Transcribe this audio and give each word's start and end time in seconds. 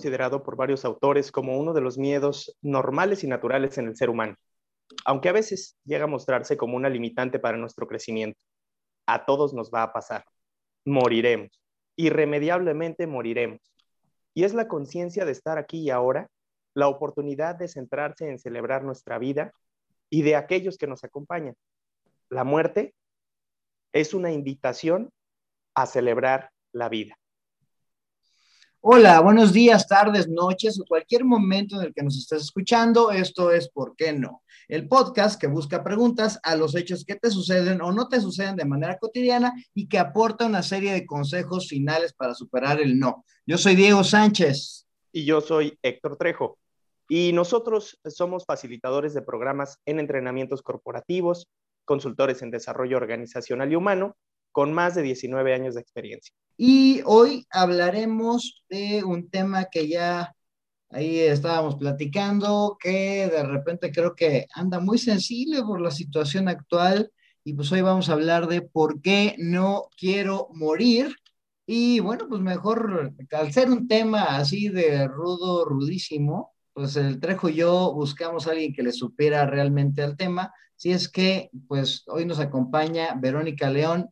considerado 0.00 0.42
por 0.42 0.56
varios 0.56 0.86
autores 0.86 1.30
como 1.30 1.58
uno 1.58 1.74
de 1.74 1.82
los 1.82 1.98
miedos 1.98 2.56
normales 2.62 3.22
y 3.22 3.26
naturales 3.26 3.76
en 3.76 3.86
el 3.86 3.96
ser 3.96 4.08
humano, 4.08 4.34
aunque 5.04 5.28
a 5.28 5.32
veces 5.32 5.76
llega 5.84 6.04
a 6.04 6.06
mostrarse 6.06 6.56
como 6.56 6.74
una 6.74 6.88
limitante 6.88 7.38
para 7.38 7.58
nuestro 7.58 7.86
crecimiento. 7.86 8.40
A 9.04 9.26
todos 9.26 9.52
nos 9.52 9.70
va 9.70 9.82
a 9.82 9.92
pasar. 9.92 10.24
Moriremos. 10.86 11.50
Irremediablemente 11.96 13.06
moriremos. 13.06 13.60
Y 14.32 14.44
es 14.44 14.54
la 14.54 14.68
conciencia 14.68 15.26
de 15.26 15.32
estar 15.32 15.58
aquí 15.58 15.80
y 15.80 15.90
ahora, 15.90 16.30
la 16.72 16.88
oportunidad 16.88 17.56
de 17.56 17.68
centrarse 17.68 18.26
en 18.26 18.38
celebrar 18.38 18.82
nuestra 18.82 19.18
vida 19.18 19.52
y 20.08 20.22
de 20.22 20.34
aquellos 20.34 20.78
que 20.78 20.86
nos 20.86 21.04
acompañan. 21.04 21.56
La 22.30 22.44
muerte 22.44 22.94
es 23.92 24.14
una 24.14 24.32
invitación 24.32 25.10
a 25.74 25.84
celebrar 25.84 26.52
la 26.72 26.88
vida. 26.88 27.19
Hola, 28.82 29.20
buenos 29.20 29.52
días, 29.52 29.86
tardes, 29.86 30.26
noches 30.26 30.80
o 30.80 30.86
cualquier 30.86 31.22
momento 31.22 31.76
en 31.76 31.82
el 31.82 31.92
que 31.92 32.02
nos 32.02 32.16
estés 32.16 32.40
escuchando. 32.44 33.10
Esto 33.10 33.52
es 33.52 33.68
¿Por 33.68 33.94
qué 33.94 34.14
no? 34.14 34.42
El 34.68 34.88
podcast 34.88 35.38
que 35.38 35.48
busca 35.48 35.84
preguntas 35.84 36.40
a 36.42 36.56
los 36.56 36.74
hechos 36.74 37.04
que 37.04 37.16
te 37.16 37.30
suceden 37.30 37.82
o 37.82 37.92
no 37.92 38.08
te 38.08 38.22
suceden 38.22 38.56
de 38.56 38.64
manera 38.64 38.96
cotidiana 38.96 39.52
y 39.74 39.86
que 39.86 39.98
aporta 39.98 40.46
una 40.46 40.62
serie 40.62 40.94
de 40.94 41.04
consejos 41.04 41.68
finales 41.68 42.14
para 42.14 42.34
superar 42.34 42.80
el 42.80 42.98
no. 42.98 43.26
Yo 43.44 43.58
soy 43.58 43.76
Diego 43.76 44.02
Sánchez. 44.02 44.86
Y 45.12 45.26
yo 45.26 45.42
soy 45.42 45.78
Héctor 45.82 46.16
Trejo. 46.16 46.58
Y 47.06 47.34
nosotros 47.34 48.00
somos 48.06 48.46
facilitadores 48.46 49.12
de 49.12 49.20
programas 49.20 49.78
en 49.84 50.00
entrenamientos 50.00 50.62
corporativos, 50.62 51.48
consultores 51.84 52.40
en 52.40 52.50
desarrollo 52.50 52.96
organizacional 52.96 53.70
y 53.70 53.76
humano, 53.76 54.16
con 54.52 54.72
más 54.72 54.94
de 54.94 55.02
19 55.02 55.54
años 55.54 55.74
de 55.74 55.80
experiencia. 55.80 56.34
Y 56.56 57.00
hoy 57.06 57.46
hablaremos 57.50 58.64
de 58.68 59.02
un 59.02 59.30
tema 59.30 59.66
que 59.66 59.88
ya 59.88 60.34
ahí 60.90 61.18
estábamos 61.20 61.76
platicando, 61.76 62.76
que 62.78 63.28
de 63.28 63.42
repente 63.42 63.90
creo 63.90 64.14
que 64.14 64.46
anda 64.54 64.80
muy 64.80 64.98
sensible 64.98 65.62
por 65.62 65.80
la 65.80 65.90
situación 65.90 66.48
actual. 66.48 67.10
Y 67.44 67.54
pues 67.54 67.72
hoy 67.72 67.80
vamos 67.80 68.08
a 68.08 68.12
hablar 68.12 68.46
de 68.46 68.62
por 68.62 69.00
qué 69.00 69.36
no 69.38 69.88
quiero 69.96 70.48
morir. 70.52 71.14
Y 71.66 72.00
bueno, 72.00 72.26
pues 72.28 72.42
mejor, 72.42 73.14
al 73.32 73.52
ser 73.52 73.70
un 73.70 73.88
tema 73.88 74.36
así 74.36 74.68
de 74.68 75.06
rudo, 75.08 75.64
rudísimo, 75.64 76.52
pues 76.72 76.96
el 76.96 77.20
Trejo 77.20 77.48
y 77.48 77.54
yo 77.54 77.92
buscamos 77.94 78.46
a 78.46 78.50
alguien 78.50 78.74
que 78.74 78.82
le 78.82 78.92
supiera 78.92 79.46
realmente 79.46 80.02
al 80.02 80.16
tema. 80.16 80.52
Si 80.76 80.92
es 80.92 81.08
que, 81.08 81.50
pues 81.68 82.04
hoy 82.08 82.24
nos 82.24 82.40
acompaña 82.40 83.14
Verónica 83.14 83.70
León, 83.70 84.10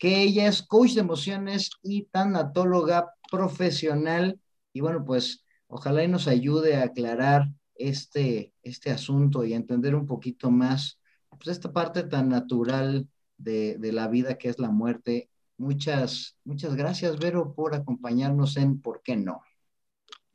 que 0.00 0.22
ella 0.22 0.48
es 0.48 0.62
coach 0.62 0.94
de 0.94 1.02
emociones 1.02 1.70
y 1.82 2.04
tanatóloga 2.04 3.12
profesional. 3.30 4.40
Y 4.72 4.80
bueno, 4.80 5.04
pues 5.04 5.44
ojalá 5.68 6.02
y 6.02 6.08
nos 6.08 6.26
ayude 6.26 6.76
a 6.76 6.84
aclarar 6.84 7.48
este, 7.74 8.54
este 8.62 8.90
asunto 8.90 9.44
y 9.44 9.52
a 9.52 9.56
entender 9.56 9.94
un 9.94 10.06
poquito 10.06 10.50
más 10.50 10.98
pues, 11.28 11.48
esta 11.48 11.70
parte 11.70 12.02
tan 12.04 12.30
natural 12.30 13.08
de, 13.36 13.76
de 13.76 13.92
la 13.92 14.08
vida 14.08 14.38
que 14.38 14.48
es 14.48 14.58
la 14.58 14.70
muerte. 14.70 15.28
Muchas, 15.58 16.38
muchas 16.44 16.74
gracias, 16.76 17.18
Vero, 17.18 17.52
por 17.52 17.74
acompañarnos 17.74 18.56
en 18.56 18.80
¿Por 18.80 19.02
qué 19.02 19.16
no? 19.16 19.42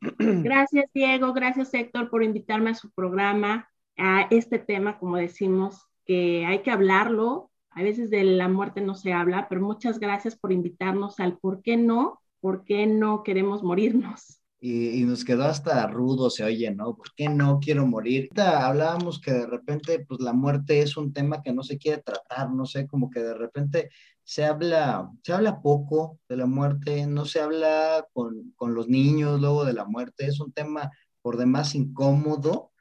Gracias, 0.00 0.84
Diego. 0.94 1.32
Gracias, 1.32 1.74
Héctor, 1.74 2.08
por 2.08 2.22
invitarme 2.22 2.70
a 2.70 2.74
su 2.74 2.92
programa, 2.92 3.68
a 3.96 4.28
este 4.30 4.60
tema, 4.60 5.00
como 5.00 5.16
decimos, 5.16 5.88
que 6.04 6.46
hay 6.46 6.62
que 6.62 6.70
hablarlo, 6.70 7.50
a 7.76 7.82
veces 7.82 8.08
de 8.08 8.24
la 8.24 8.48
muerte 8.48 8.80
no 8.80 8.94
se 8.94 9.12
habla, 9.12 9.48
pero 9.50 9.60
muchas 9.60 10.00
gracias 10.00 10.34
por 10.34 10.50
invitarnos 10.50 11.20
al 11.20 11.36
por 11.36 11.60
qué 11.60 11.76
no, 11.76 12.22
por 12.40 12.64
qué 12.64 12.86
no 12.86 13.22
queremos 13.22 13.62
morirnos. 13.62 14.40
Y, 14.58 15.04
nos 15.04 15.26
quedó 15.26 15.44
hasta 15.44 15.86
rudo, 15.86 16.30
se 16.30 16.42
oye, 16.42 16.70
¿no? 16.70 16.96
¿Por 16.96 17.14
qué 17.14 17.28
no 17.28 17.60
quiero 17.60 17.86
morir? 17.86 18.30
hablábamos 18.34 19.20
que 19.20 19.30
de 19.30 19.46
repente, 19.46 20.06
pues 20.08 20.20
la 20.20 20.32
muerte 20.32 20.80
es 20.80 20.96
un 20.96 21.12
tema 21.12 21.42
que 21.42 21.52
no 21.52 21.62
se 21.62 21.76
quiere 21.76 22.02
tratar, 22.02 22.50
no 22.50 22.64
sé, 22.64 22.86
como 22.86 23.10
que 23.10 23.20
de 23.20 23.34
repente 23.34 23.90
se 24.24 24.46
habla, 24.46 25.10
se 25.22 25.34
habla 25.34 25.60
poco 25.60 26.18
de 26.30 26.38
la 26.38 26.46
muerte, 26.46 27.06
no 27.06 27.26
se 27.26 27.40
habla 27.40 28.06
con, 28.14 28.54
con 28.56 28.74
los 28.74 28.88
niños 28.88 29.38
luego 29.38 29.66
de 29.66 29.74
la 29.74 29.84
muerte, 29.84 30.24
es 30.24 30.40
un 30.40 30.50
tema 30.50 30.90
por 31.20 31.36
demás 31.36 31.74
incómodo 31.74 32.72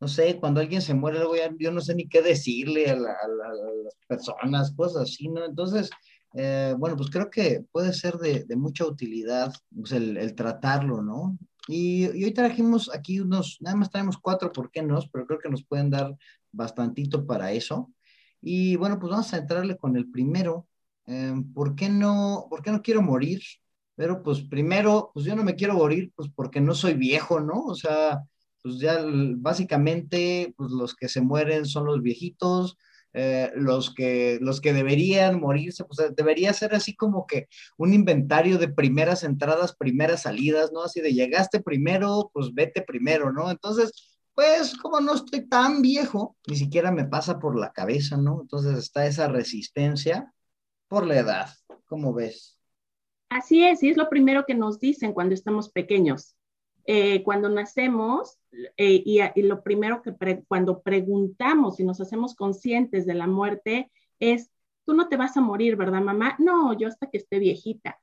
no 0.00 0.08
sé, 0.08 0.38
cuando 0.38 0.60
alguien 0.60 0.82
se 0.82 0.94
muere, 0.94 1.18
luego 1.18 1.36
ya 1.36 1.50
yo 1.58 1.72
no 1.72 1.80
sé 1.80 1.94
ni 1.94 2.08
qué 2.08 2.22
decirle 2.22 2.90
a, 2.90 2.96
las 2.96 3.96
personas, 4.06 4.72
cosas 4.72 5.04
así, 5.04 5.28
¿no? 5.28 5.44
Entonces, 5.44 5.90
eh, 6.34 6.74
bueno, 6.78 6.96
pues 6.96 7.10
creo 7.10 7.30
que 7.30 7.64
puede 7.72 7.92
ser 7.92 8.16
de, 8.18 8.44
mucha 8.56 8.84
utilidad 8.86 9.54
pues, 9.74 9.92
el, 9.92 10.34
tratarlo, 10.34 11.02
¿no? 11.02 11.38
Y, 11.68 12.06
hoy 12.06 12.32
trajimos 12.32 12.90
aquí 12.94 13.20
unos, 13.20 13.58
nada 13.60 13.76
más 13.76 13.90
traemos 13.90 14.18
cuatro, 14.18 14.52
¿por 14.52 14.70
qué 14.70 14.82
no? 14.82 15.00
Pero 15.12 15.26
creo 15.26 15.38
que 15.38 15.48
nos 15.48 15.64
pueden 15.64 15.90
dar 15.90 16.14
bastantito 16.52 17.26
para 17.26 17.52
eso. 17.52 17.92
Y 18.42 18.76
bueno, 18.76 18.98
pues 18.98 19.10
vamos 19.10 19.32
a 19.32 19.38
entrarle 19.38 19.76
con 19.76 19.96
el 19.96 20.10
primero. 20.10 20.68
Eh, 21.06 21.34
¿por, 21.54 21.74
qué 21.74 21.88
no, 21.88 22.46
¿Por 22.50 22.62
qué 22.62 22.70
no 22.70 22.82
quiero 22.82 23.02
morir? 23.02 23.42
Pero 23.94 24.22
pues 24.22 24.42
primero, 24.42 25.10
pues 25.14 25.24
yo 25.24 25.34
no 25.34 25.42
me 25.42 25.56
quiero 25.56 25.74
morir, 25.74 26.12
pues 26.14 26.28
porque 26.34 26.60
no 26.60 26.74
soy 26.74 26.94
viejo, 26.94 27.40
¿no? 27.40 27.64
O 27.64 27.74
sea, 27.74 28.22
pues 28.66 28.80
ya 28.80 28.98
básicamente 29.36 30.52
pues 30.56 30.72
los 30.72 30.96
que 30.96 31.08
se 31.08 31.20
mueren 31.20 31.66
son 31.66 31.84
los 31.84 32.02
viejitos, 32.02 32.76
eh, 33.12 33.52
los, 33.54 33.94
que, 33.94 34.38
los 34.40 34.60
que 34.60 34.72
deberían 34.72 35.40
morirse, 35.40 35.84
pues 35.84 36.16
debería 36.16 36.52
ser 36.52 36.74
así 36.74 36.96
como 36.96 37.28
que 37.28 37.46
un 37.76 37.94
inventario 37.94 38.58
de 38.58 38.66
primeras 38.66 39.22
entradas, 39.22 39.76
primeras 39.76 40.22
salidas, 40.22 40.72
¿no? 40.72 40.82
Así 40.82 41.00
de 41.00 41.14
llegaste 41.14 41.60
primero, 41.60 42.28
pues 42.32 42.52
vete 42.52 42.82
primero, 42.82 43.32
¿no? 43.32 43.52
Entonces, 43.52 44.18
pues 44.34 44.76
como 44.76 45.00
no 45.00 45.14
estoy 45.14 45.46
tan 45.48 45.80
viejo, 45.80 46.36
ni 46.48 46.56
siquiera 46.56 46.90
me 46.90 47.04
pasa 47.04 47.38
por 47.38 47.56
la 47.56 47.72
cabeza, 47.72 48.16
¿no? 48.16 48.40
Entonces 48.40 48.76
está 48.76 49.06
esa 49.06 49.28
resistencia 49.28 50.34
por 50.88 51.06
la 51.06 51.20
edad, 51.20 51.50
¿cómo 51.84 52.12
ves? 52.12 52.58
Así 53.28 53.62
es, 53.62 53.84
y 53.84 53.90
es 53.90 53.96
lo 53.96 54.08
primero 54.08 54.44
que 54.44 54.54
nos 54.54 54.80
dicen 54.80 55.12
cuando 55.12 55.34
estamos 55.34 55.70
pequeños. 55.70 56.35
Eh, 56.88 57.24
cuando 57.24 57.48
nacemos 57.48 58.38
eh, 58.76 59.02
y, 59.04 59.42
lo 59.42 59.64
primero 59.64 60.02
que 60.02 60.14
cuando 60.46 60.82
preguntamos 60.82 61.80
y 61.80 61.84
nos 61.84 62.00
hacemos 62.00 62.36
conscientes 62.36 63.06
de 63.06 63.14
la 63.14 63.26
muerte 63.26 63.90
es, 64.20 64.50
tú 64.84 64.94
no 64.94 65.08
te 65.08 65.16
vas 65.16 65.36
a 65.36 65.40
morir, 65.40 65.74
¿verdad, 65.74 66.00
mamá? 66.00 66.36
No, 66.38 66.78
yo 66.78 66.86
hasta 66.86 67.10
que 67.10 67.18
esté 67.18 67.40
viejita. 67.40 67.98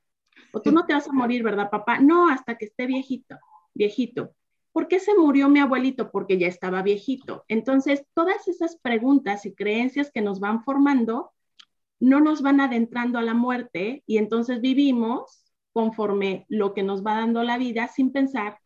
O 0.52 0.62
tú 0.62 0.72
no 0.74 0.86
te 0.86 0.94
vas 0.94 1.08
a 1.08 1.14
morir, 1.14 1.44
¿verdad, 1.44 1.70
papá? 1.70 2.00
No, 2.00 2.28
hasta 2.28 2.58
que 2.58 2.66
esté 2.66 2.86
viejito, 2.86 3.38
viejito. 3.74 4.36
¿Por 4.74 4.90
qué 4.90 5.00
se 5.00 5.16
murió 5.16 5.48
mi 5.48 5.60
abuelito? 5.60 6.12
Porque 6.12 6.38
ya 6.38 6.48
estaba 6.48 6.82
viejito. 6.82 7.46
Entonces, 7.48 8.06
todas 8.14 8.48
esas 8.50 8.76
preguntas 8.78 9.46
y 9.46 9.54
creencias 9.54 10.12
que 10.12 10.22
nos 10.22 10.42
van 10.42 10.64
formando 10.64 11.32
no 12.02 12.20
nos 12.20 12.42
van 12.42 12.60
adentrando 12.60 13.18
a 13.18 13.22
la 13.22 13.34
muerte 13.34 14.04
y 14.06 14.18
entonces 14.18 14.60
vivimos 14.60 15.46
conforme 15.72 16.46
lo 16.50 16.74
que 16.74 16.84
nos 16.84 17.06
va 17.06 17.16
dando 17.16 17.44
la 17.44 17.58
vida 17.58 17.88
sin 17.88 18.12
pensar 18.12 18.60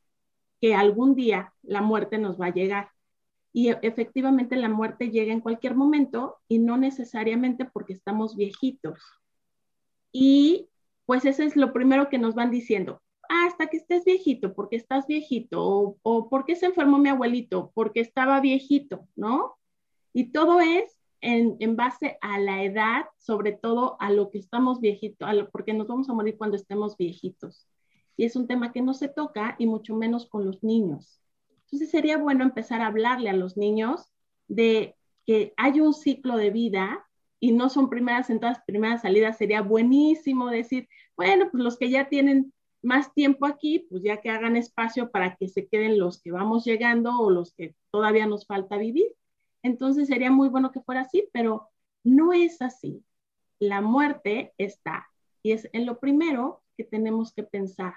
que 0.61 0.75
algún 0.75 1.15
día 1.15 1.53
la 1.63 1.81
muerte 1.81 2.17
nos 2.17 2.39
va 2.39 2.47
a 2.47 2.53
llegar. 2.53 2.89
Y 3.53 3.69
e, 3.69 3.79
efectivamente 3.81 4.55
la 4.55 4.69
muerte 4.69 5.09
llega 5.09 5.33
en 5.33 5.41
cualquier 5.41 5.75
momento 5.75 6.37
y 6.47 6.59
no 6.59 6.77
necesariamente 6.77 7.65
porque 7.65 7.93
estamos 7.93 8.35
viejitos. 8.35 8.99
Y 10.11 10.69
pues 11.05 11.25
eso 11.25 11.43
es 11.43 11.55
lo 11.55 11.73
primero 11.73 12.09
que 12.09 12.17
nos 12.17 12.35
van 12.35 12.51
diciendo. 12.51 13.01
Ah, 13.29 13.45
hasta 13.47 13.67
que 13.67 13.77
estés 13.77 14.05
viejito, 14.05 14.53
porque 14.53 14.77
estás 14.77 15.05
viejito, 15.07 15.61
o, 15.63 15.97
o 16.01 16.29
porque 16.29 16.55
se 16.55 16.67
enfermó 16.67 16.97
mi 16.97 17.09
abuelito, 17.09 17.71
porque 17.73 17.99
estaba 17.99 18.39
viejito, 18.39 19.07
¿no? 19.15 19.57
Y 20.13 20.31
todo 20.31 20.61
es 20.61 20.97
en, 21.21 21.57
en, 21.59 21.75
base 21.75 22.17
a 22.21 22.39
la 22.39 22.63
edad, 22.63 23.05
sobre 23.17 23.51
todo 23.51 23.97
a 23.99 24.11
lo 24.11 24.31
que 24.31 24.39
estamos 24.39 24.79
viejitos, 24.79 25.29
porque 25.51 25.73
nos 25.73 25.87
vamos 25.87 26.09
a 26.09 26.13
morir 26.13 26.37
cuando 26.37 26.55
estemos 26.55 26.95
viejitos 26.97 27.67
y 28.17 28.25
es 28.25 28.35
un 28.35 28.47
tema 28.47 28.73
que 28.73 28.81
no 28.81 28.93
se 28.93 29.07
toca 29.07 29.55
y 29.59 29.67
mucho 29.67 29.95
menos 29.95 30.27
con 30.27 30.45
los 30.45 30.63
niños. 30.63 31.21
Entonces 31.65 31.91
sería 31.91 32.17
bueno 32.17 32.43
empezar 32.43 32.81
a 32.81 32.87
hablarle 32.87 33.29
a 33.29 33.33
los 33.33 33.55
niños 33.55 34.11
de 34.47 34.95
que 35.25 35.53
hay 35.55 35.79
un 35.79 35.93
ciclo 35.93 36.35
de 36.35 36.49
vida 36.49 37.07
y 37.39 37.51
no 37.51 37.69
son 37.69 37.89
primeras 37.89 38.29
entradas, 38.29 38.63
primeras 38.65 39.03
salidas. 39.03 39.37
Sería 39.37 39.61
buenísimo 39.61 40.49
decir, 40.49 40.89
bueno, 41.15 41.49
pues 41.51 41.63
los 41.63 41.77
que 41.77 41.91
ya 41.91 42.09
tienen 42.09 42.53
más 42.81 43.13
tiempo 43.13 43.45
aquí, 43.45 43.85
pues 43.89 44.01
ya 44.01 44.17
que 44.21 44.29
hagan 44.29 44.55
espacio 44.55 45.11
para 45.11 45.35
que 45.35 45.47
se 45.47 45.67
queden 45.67 45.99
los 45.99 46.21
que 46.21 46.31
vamos 46.31 46.65
llegando 46.65 47.19
o 47.19 47.29
los 47.29 47.53
que 47.53 47.75
todavía 47.91 48.25
nos 48.25 48.47
falta 48.47 48.77
vivir. 48.77 49.13
Entonces 49.61 50.07
sería 50.07 50.31
muy 50.31 50.49
bueno 50.49 50.71
que 50.71 50.81
fuera 50.81 51.01
así, 51.01 51.29
pero 51.33 51.69
no 52.03 52.33
es 52.33 52.61
así. 52.61 53.03
La 53.59 53.81
muerte 53.81 54.53
está 54.57 55.07
y 55.43 55.51
es 55.51 55.69
en 55.73 55.85
lo 55.85 55.99
primero 55.99 56.63
que 56.77 56.83
tenemos 56.83 57.33
que 57.33 57.43
pensar 57.43 57.95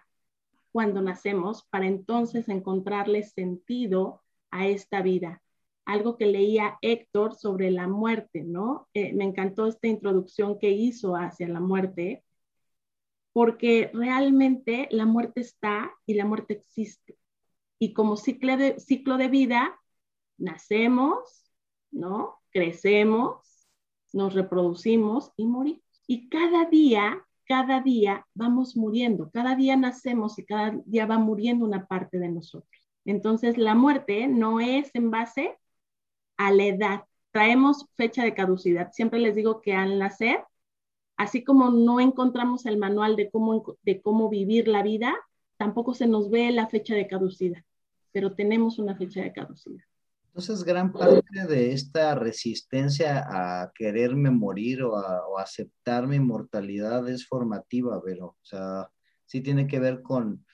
cuando 0.73 1.03
nacemos 1.03 1.67
para 1.71 1.87
entonces 1.87 2.49
encontrarle 2.49 3.23
sentido 3.23 4.23
a 4.51 4.69
esta 4.69 5.03
vida. 5.03 5.43
Algo 5.85 6.17
que 6.17 6.27
leía 6.27 6.79
Héctor 6.83 7.35
sobre 7.35 7.71
la 7.71 7.89
muerte, 7.89 8.43
¿no? 8.45 8.89
Eh, 8.95 9.13
me 9.15 9.25
encantó 9.25 9.67
esta 9.67 9.89
introducción 9.89 10.59
que 10.59 10.71
hizo 10.71 11.17
hacia 11.17 11.49
la 11.49 11.61
muerte. 11.61 12.25
porque 13.33 13.91
realmente 13.95 14.89
la 14.91 15.07
muerte 15.07 15.41
está 15.41 15.93
y 16.07 16.15
la 16.15 16.25
muerte 16.25 16.55
existe. 16.55 17.17
Y 17.79 17.93
como 17.95 18.17
ciclo 18.17 18.57
de, 18.57 18.81
ciclo 18.81 19.17
de 19.17 19.29
vida, 19.29 19.81
nacemos, 20.39 21.53
¿no? 21.91 22.41
Crecemos, 22.51 23.69
nos 24.13 24.35
reproducimos 24.35 25.33
y 25.37 25.47
morimos. 25.47 25.83
Y 26.07 26.29
cada 26.29 26.65
día, 26.67 27.25
cada 27.51 27.81
día 27.81 28.25
vamos 28.33 28.77
muriendo, 28.77 29.29
cada 29.33 29.57
día 29.57 29.77
nacemos 29.77 30.39
y 30.39 30.45
cada 30.45 30.81
día 30.87 31.05
va 31.05 31.19
muriendo 31.19 31.65
una 31.67 31.85
parte 31.89 32.21
de 32.21 32.29
nosotros. 32.29 32.89
Entonces, 33.05 33.59
la 33.59 33.75
muerte 33.75 34.29
no 34.29 34.61
es 34.61 34.95
en 34.95 35.11
base 35.11 35.59
a 36.37 36.53
la 36.53 36.65
edad. 36.67 37.05
Traemos 37.33 37.87
fecha 37.97 38.23
de 38.23 38.35
caducidad. 38.35 38.93
Siempre 38.93 39.19
les 39.19 39.35
digo 39.35 39.63
que 39.63 39.73
al 39.75 39.99
nacer, 39.99 40.45
así 41.17 41.43
como 41.43 41.71
no 41.71 41.99
encontramos 41.99 42.67
el 42.67 42.77
manual 42.77 43.17
de 43.17 43.29
cómo, 43.31 43.77
de 43.83 44.01
cómo 44.01 44.29
vivir 44.29 44.69
la 44.69 44.85
vida, 44.85 45.13
tampoco 45.57 45.93
se 45.93 46.07
nos 46.07 46.31
ve 46.31 46.53
la 46.53 46.69
fecha 46.69 46.95
de 46.95 47.09
caducidad, 47.09 47.65
pero 48.13 48.33
tenemos 48.37 48.79
una 48.79 48.95
fecha 48.95 49.23
de 49.23 49.33
caducidad. 49.33 49.90
Entonces, 50.31 50.63
gran 50.63 50.93
parte 50.93 51.45
de 51.49 51.73
esta 51.73 52.15
resistencia 52.15 53.27
a 53.29 53.73
quererme 53.75 54.31
morir 54.31 54.85
o 54.85 54.97
a, 54.97 55.27
o 55.27 55.39
aceptar 55.39 56.07
mi 56.07 56.21
mortalidad 56.21 57.09
es 57.09 57.27
formativa, 57.27 58.01
pero, 58.05 58.27
o 58.27 58.45
sea, 58.45 58.89
sí 59.27 59.41
tiene 59.41 59.67
que 59.67 59.81
ver 59.81 60.03
con 60.03 60.47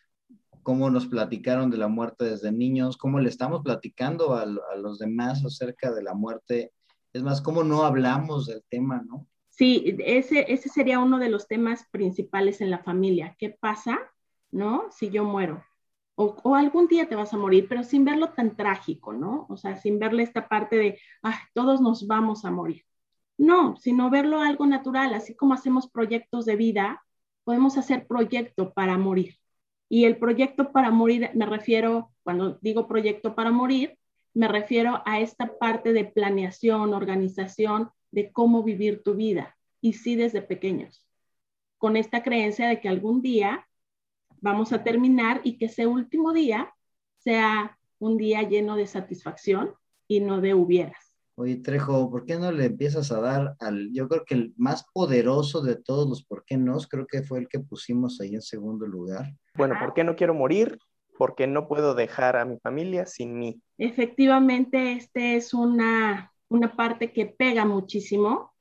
cómo 0.63 0.89
nos 0.89 1.07
platicaron 1.07 1.71
de 1.71 1.77
la 1.77 1.89
muerte 1.89 2.25
desde 2.25 2.53
niños, 2.53 2.97
cómo 2.97 3.21
le 3.21 3.29
estamos 3.29 3.63
platicando 3.63 4.35
a, 4.35 4.43
a 4.43 4.77
los 4.77 4.99
demás 4.99 5.45
acerca 5.45 5.93
de 5.93 6.03
la 6.03 6.15
muerte. 6.15 6.73
Es 7.13 7.23
más, 7.23 7.43
cómo 7.43 7.63
no 7.63 7.85
hablamos 7.85 8.47
del 8.47 8.65
tema, 8.71 9.03
¿no? 9.07 9.27
Sí, 9.51 9.97
ese, 9.99 10.53
ese 10.53 10.71
sería 10.71 11.01
uno 11.01 11.19
de 11.19 11.29
los 11.29 11.47
temas 11.49 11.85
principales 11.91 12.63
en 12.63 12.71
la 12.71 12.83
familia. 12.83 13.37
¿Qué 13.39 13.51
pasa, 13.51 13.99
no? 14.51 14.87
Si 14.91 15.11
yo 15.11 15.25
muero 15.25 15.63
o, 16.17 16.55
algún 16.55 16.89
día 16.89 17.09
te 17.09 17.15
vas 17.15 17.33
a 17.35 17.37
morir, 17.37 17.67
pero 17.69 17.85
sin 17.85 18.05
verlo 18.05 18.31
tan 18.31 18.57
trágico, 18.57 19.13
¿no? 19.13 19.47
O 19.51 19.57
sea, 19.57 19.77
sin 19.77 19.99
verle 19.99 20.23
esta 20.23 20.49
parte 20.49 20.77
de, 20.77 20.99
ah, 21.23 21.39
todos 21.55 21.81
nos 21.81 22.07
vamos 22.07 22.45
a 22.45 22.51
morir. 22.51 22.85
No, 23.39 23.77
sino 23.77 24.09
verlo 24.11 24.41
algo 24.41 24.67
natural, 24.67 25.13
así 25.15 25.37
como 25.37 25.55
hacemos 25.55 25.91
proyectos 25.91 26.47
de 26.47 26.57
vida, 26.57 27.05
podemos 27.45 27.77
hacer 27.77 28.07
proyecto 28.07 28.73
para 28.73 28.97
morir. 28.97 29.37
Y 29.91 30.07
el 30.07 30.17
proyecto 30.19 30.73
para 30.73 30.91
morir, 30.91 31.31
me 31.35 31.47
refiero, 31.47 32.13
cuando 32.23 32.59
digo 32.63 32.89
proyecto 32.89 33.35
para 33.35 33.51
morir, 33.51 33.99
me 34.33 34.49
refiero 34.49 35.03
a 35.05 35.21
esta 35.21 35.59
parte 35.59 35.93
de 35.93 36.05
planeación, 36.07 36.95
organización, 36.95 37.91
de 38.11 38.33
cómo 38.33 38.63
vivir 38.63 39.03
tu 39.03 39.15
vida. 39.15 39.57
Y 39.83 39.93
sí 39.93 40.17
desde 40.17 40.41
pequeños, 40.41 41.07
con 41.77 41.97
esta 41.97 42.23
creencia 42.23 42.69
de 42.69 42.81
que 42.81 42.89
algún 42.89 43.21
día 43.21 43.66
vamos 44.47 44.73
a 44.73 44.85
terminar 44.85 45.41
y 45.43 45.59
que 45.59 45.65
ese 45.65 45.89
último 45.89 46.33
día 46.33 46.73
sea 47.19 47.77
un 47.99 48.17
día 48.17 48.43
lleno 48.43 48.77
de 48.77 48.87
satisfacción 48.87 49.75
y 50.07 50.21
no 50.21 50.41
de 50.41 50.55
hubieras. 50.55 51.13
Oye, 51.35 51.57
Trejo, 51.57 52.09
¿por 52.09 52.25
qué 52.25 52.37
no 52.37 52.53
le 52.53 52.67
empiezas 52.67 53.11
a 53.11 53.21
dar 53.21 53.57
al, 53.59 53.93
yo 53.93 54.09
creo 54.09 54.25
que 54.25 54.35
el 54.35 54.55
más 54.57 54.87
poderoso 54.93 55.63
de 55.63 55.75
todos 55.75 56.09
los 56.09 56.25
por 56.25 56.45
qué 56.45 56.57
no, 56.57 56.79
creo 56.89 57.07
que 57.09 57.25
fue 57.25 57.41
el 57.41 57.49
que 57.49 57.59
pusimos 57.59 58.21
ahí 58.21 58.37
en 58.37 58.41
segundo 58.41 58.87
lugar? 58.87 59.35
Bueno, 59.55 59.75
¿por 59.81 59.93
qué 59.95 60.05
no 60.05 60.15
quiero 60.15 60.33
morir? 60.33 60.79
Porque 61.19 61.49
no 61.49 61.67
puedo 61.67 61.95
dejar 61.95 62.37
a 62.37 62.45
mi 62.45 62.59
familia 62.59 63.05
sin 63.05 63.37
mí. 63.37 63.61
Efectivamente, 63.79 64.93
este 64.93 65.35
es 65.35 65.53
una, 65.55 66.33
una 66.49 66.77
parte 66.77 67.13
que 67.13 67.27
pega 67.27 67.65
muchísimo, 67.65 68.55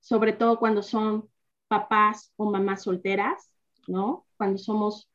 sobre 0.00 0.34
todo 0.34 0.58
cuando 0.58 0.82
son 0.82 1.30
papás 1.68 2.34
o 2.36 2.50
mamás 2.50 2.82
solteras, 2.82 3.50
¿no? 3.88 4.25
Cuando 4.36 4.58
somos 4.58 5.08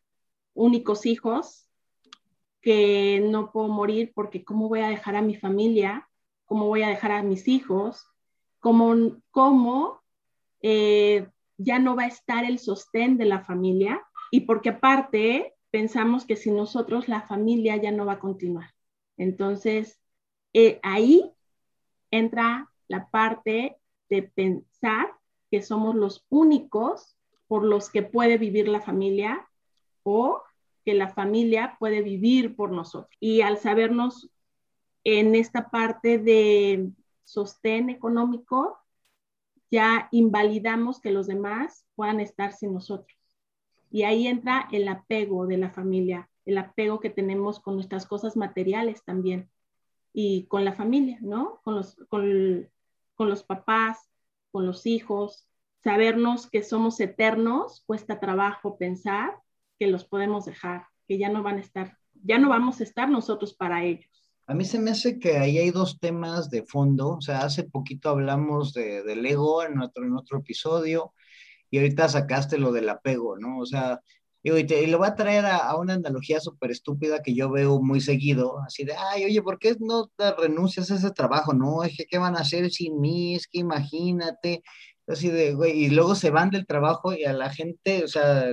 únicos 0.53 1.06
hijos, 1.06 1.68
que 2.62 3.19
no 3.27 3.51
puedo 3.51 3.68
morir 3.68 4.12
porque 4.13 4.44
cómo 4.44 4.69
voy 4.69 4.81
a 4.81 4.89
dejar 4.89 5.15
a 5.15 5.21
mi 5.21 5.35
familia, 5.35 6.07
cómo 6.45 6.68
voy 6.68 6.83
a 6.83 6.89
dejar 6.89 7.12
a 7.12 7.23
mis 7.23 7.47
hijos, 7.47 8.06
cómo, 8.59 9.18
cómo 9.31 10.01
eh, 10.62 11.27
ya 11.57 11.79
no 11.79 11.95
va 11.95 12.03
a 12.03 12.07
estar 12.07 12.45
el 12.45 12.59
sostén 12.59 13.18
de 13.18 13.25
la 13.25 13.44
familia 13.44 14.01
y 14.29 14.41
porque 14.41 14.69
aparte 14.69 15.56
pensamos 15.71 16.25
que 16.25 16.35
sin 16.35 16.56
nosotros 16.56 17.07
la 17.07 17.21
familia 17.21 17.77
ya 17.77 17.91
no 17.91 18.06
va 18.06 18.13
a 18.13 18.19
continuar. 18.19 18.69
Entonces, 19.18 20.00
eh, 20.53 20.79
ahí 20.83 21.31
entra 22.12 22.69
la 22.88 23.09
parte 23.09 23.77
de 24.09 24.23
pensar 24.23 25.13
que 25.50 25.62
somos 25.62 25.95
los 25.95 26.25
únicos 26.29 27.18
por 27.51 27.65
los 27.65 27.89
que 27.89 28.01
puede 28.01 28.38
vivir 28.38 28.69
la 28.69 28.80
familia 28.80 29.45
o 30.03 30.42
que 30.86 30.94
la 30.94 31.09
familia 31.09 31.75
puede 31.80 32.01
vivir 32.01 32.56
por 32.56 32.71
nosotros. 32.71 33.13
Y 33.19 33.42
al 33.42 33.57
sabernos 33.57 34.31
en 35.03 35.36
esta 35.36 35.69
parte 35.69 36.18
de 36.18 36.92
sostén 37.25 37.89
económico, 37.89 38.77
ya 39.69 40.07
invalidamos 40.13 41.01
que 41.01 41.12
los 41.12 41.27
demás 41.27 41.86
puedan 41.95 42.21
estar 42.21 42.53
sin 42.53 42.74
nosotros. 42.74 43.19
Y 43.89 44.04
ahí 44.04 44.27
entra 44.27 44.69
el 44.71 44.88
apego 44.88 45.45
de 45.45 45.57
la 45.57 45.71
familia, 45.71 46.30
el 46.45 46.57
apego 46.57 47.01
que 47.01 47.09
tenemos 47.09 47.59
con 47.59 47.75
nuestras 47.75 48.06
cosas 48.06 48.38
materiales 48.38 49.04
también 49.04 49.50
y 50.13 50.45
con 50.45 50.63
la 50.63 50.71
familia, 50.71 51.18
¿no? 51.19 51.59
Con 51.65 51.75
los, 51.75 51.97
con, 52.07 52.69
con 53.15 53.27
los 53.27 53.44
papás, 53.44 54.09
con 54.54 54.65
los 54.65 54.86
hijos, 54.86 55.50
sabernos 55.83 56.50
que 56.50 56.63
somos 56.63 57.00
eternos, 57.00 57.83
cuesta 57.86 58.19
trabajo 58.19 58.78
pensar 58.78 59.36
que 59.80 59.88
los 59.88 60.06
podemos 60.06 60.45
dejar, 60.45 60.86
que 61.07 61.18
ya 61.18 61.30
no 61.30 61.44
van 61.44 61.57
a 61.57 61.62
estar, 61.62 61.98
ya 62.24 62.38
no 62.38 62.50
vamos 62.50 62.80
a 62.80 62.83
estar 62.83 63.10
nosotros 63.10 63.54
para 63.54 63.83
ellos. 63.83 64.06
A 64.48 64.54
mí 64.54 64.66
se 64.66 64.80
me 64.80 64.92
hace 64.92 65.18
que 65.18 65.38
ahí 65.38 65.57
hay 65.57 65.72
dos 65.72 66.00
temas 66.00 66.50
de 66.50 66.63
fondo, 66.63 67.16
o 67.18 67.22
sea, 67.22 67.39
hace 67.39 67.63
poquito 67.63 68.10
hablamos 68.10 68.74
de, 68.74 69.04
del 69.04 69.25
ego 69.25 69.63
en 69.63 69.80
otro, 69.80 70.06
en 70.06 70.16
otro 70.16 70.39
episodio 70.39 71.13
y 71.69 71.78
ahorita 71.78 72.10
sacaste 72.10 72.57
lo 72.57 72.72
del 72.72 72.90
apego, 72.90 73.38
¿no? 73.38 73.59
O 73.59 73.66
sea, 73.66 74.02
y, 74.44 74.88
lo 74.88 74.97
voy 74.97 75.07
a 75.07 75.16
traer 75.16 75.45
a, 75.45 75.76
una 75.78 75.94
analogía 75.94 76.40
súper 76.40 76.71
estúpida 76.71 77.21
que 77.21 77.35
yo 77.35 77.50
veo 77.52 77.80
muy 77.81 78.02
seguido, 78.02 78.59
así 78.66 78.83
de, 78.83 78.94
ay, 78.95 79.26
oye, 79.26 79.42
¿por 79.42 79.59
qué 79.59 79.76
no 79.80 80.07
te 80.16 80.31
renuncias 80.35 80.90
a 80.92 80.95
ese 80.95 81.11
trabajo? 81.11 81.54
No, 81.54 81.83
es 81.83 81.95
que, 81.95 82.06
¿qué 82.06 82.18
van 82.18 82.35
a 82.35 82.42
hacer 82.42 82.71
sin 82.71 83.00
mí? 83.00 83.35
Es 83.35 83.47
que 83.47 83.59
imagínate, 83.59 84.64
Así 85.11 85.30
de, 85.30 85.53
güey, 85.53 85.85
y 85.85 85.89
luego 85.89 86.15
se 86.15 86.30
van 86.30 86.49
del 86.49 86.65
trabajo 86.65 87.13
y 87.13 87.25
a 87.25 87.33
la 87.33 87.49
gente, 87.49 88.03
o 88.03 88.07
sea, 88.07 88.45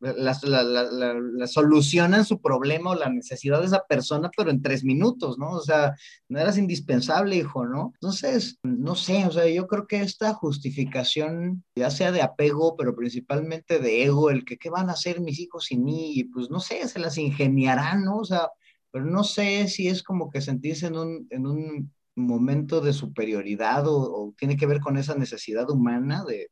la, 0.00 1.46
solucionan 1.46 2.24
su 2.24 2.40
problema 2.40 2.90
o 2.90 2.94
la 2.94 3.10
necesidad 3.10 3.60
de 3.60 3.66
esa 3.66 3.84
persona, 3.86 4.30
pero 4.36 4.50
en 4.50 4.62
tres 4.62 4.84
minutos, 4.84 5.38
¿no? 5.38 5.50
O 5.50 5.60
sea, 5.60 5.94
no 6.28 6.38
eras 6.38 6.56
indispensable, 6.56 7.36
hijo, 7.36 7.66
¿no? 7.66 7.92
Entonces, 7.94 8.58
no 8.62 8.94
sé, 8.94 9.26
o 9.26 9.32
sea, 9.32 9.48
yo 9.48 9.66
creo 9.66 9.86
que 9.86 10.02
esta 10.02 10.34
justificación, 10.34 11.64
ya 11.74 11.90
sea 11.90 12.12
de 12.12 12.22
apego, 12.22 12.76
pero 12.76 12.94
principalmente 12.94 13.78
de 13.80 14.04
ego, 14.04 14.30
el 14.30 14.44
que, 14.44 14.56
¿qué 14.56 14.70
van 14.70 14.90
a 14.90 14.92
hacer 14.92 15.20
mis 15.20 15.40
hijos 15.40 15.64
sin 15.66 15.84
mí? 15.84 16.12
Y 16.14 16.24
pues, 16.24 16.48
no 16.50 16.60
sé, 16.60 16.86
se 16.86 17.00
las 17.00 17.18
ingeniarán, 17.18 18.04
¿no? 18.04 18.18
O 18.18 18.24
sea, 18.24 18.48
pero 18.92 19.04
no 19.04 19.24
sé 19.24 19.66
si 19.66 19.88
es 19.88 20.04
como 20.04 20.30
que 20.30 20.40
sentirse 20.40 20.86
en 20.86 20.96
un, 20.96 21.26
en 21.30 21.46
un 21.46 21.92
momento 22.14 22.80
de 22.80 22.92
superioridad 22.92 23.84
o, 23.86 24.34
tiene 24.38 24.56
que 24.56 24.66
ver 24.66 24.80
con 24.80 24.96
esa 24.96 25.14
necesidad 25.14 25.70
humana 25.70 26.24
de, 26.24 26.50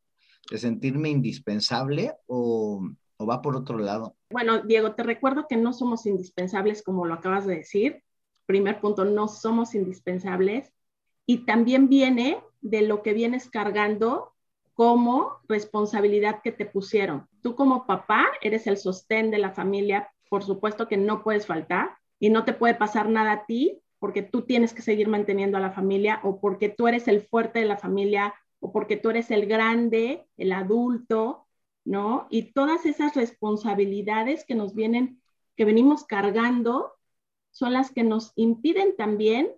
sentirme 0.58 1.08
indispensable 1.08 2.12
o, 2.26 2.84
o, 3.16 3.26
va 3.26 3.40
por 3.40 3.56
otro 3.56 3.78
lado? 3.78 4.16
Bueno, 4.30 4.62
Diego, 4.62 4.94
te 4.94 5.02
recuerdo 5.02 5.46
que 5.48 5.56
no 5.56 5.72
somos 5.72 6.04
indispensables 6.04 6.82
como 6.82 7.06
lo 7.06 7.14
acabas 7.14 7.46
de 7.46 7.56
decir. 7.56 8.02
Primer 8.46 8.80
punto, 8.80 9.04
no 9.04 9.28
somos 9.28 9.74
indispensables. 9.74 10.72
Y 11.26 11.46
también 11.46 11.88
viene 11.88 12.42
de 12.60 12.82
lo 12.82 13.02
que 13.02 13.12
vienes 13.12 13.48
cargando 13.48 14.32
como 14.74 15.38
responsabilidad 15.48 16.40
que 16.42 16.52
te 16.52 16.66
pusieron. 16.66 17.28
Tú 17.42 17.54
como 17.54 17.86
papá 17.86 18.26
eres 18.40 18.66
el 18.66 18.78
sostén 18.78 19.30
de 19.30 19.38
la 19.38 19.52
familia, 19.52 20.10
por 20.28 20.42
supuesto 20.42 20.88
que 20.88 20.96
no 20.96 21.22
puedes 21.22 21.46
faltar 21.46 21.90
y 22.18 22.30
no 22.30 22.44
te 22.44 22.54
puede 22.54 22.74
pasar 22.74 23.08
nada 23.08 23.32
a 23.32 23.46
ti 23.46 23.81
porque 24.02 24.22
tú 24.22 24.42
tienes 24.42 24.74
que 24.74 24.82
seguir 24.82 25.06
manteniendo 25.06 25.56
a 25.56 25.60
la 25.60 25.70
familia 25.70 26.18
o 26.24 26.40
porque 26.40 26.68
tú 26.68 26.88
eres 26.88 27.06
el 27.06 27.20
fuerte 27.20 27.60
de 27.60 27.66
la 27.66 27.76
familia 27.76 28.34
o 28.58 28.72
porque 28.72 28.96
tú 28.96 29.10
eres 29.10 29.30
el 29.30 29.46
grande, 29.46 30.26
el 30.36 30.50
adulto, 30.50 31.46
¿no? 31.84 32.26
Y 32.28 32.52
todas 32.52 32.84
esas 32.84 33.14
responsabilidades 33.14 34.44
que 34.44 34.56
nos 34.56 34.74
vienen, 34.74 35.22
que 35.54 35.64
venimos 35.64 36.02
cargando, 36.02 36.94
son 37.52 37.74
las 37.74 37.92
que 37.92 38.02
nos 38.02 38.32
impiden 38.34 38.96
también 38.96 39.52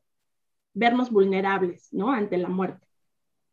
vernos 0.75 1.11
vulnerables, 1.11 1.91
¿no? 1.95 2.13
Ante 2.13 2.37
la 2.37 2.51
muerte. 2.51 2.87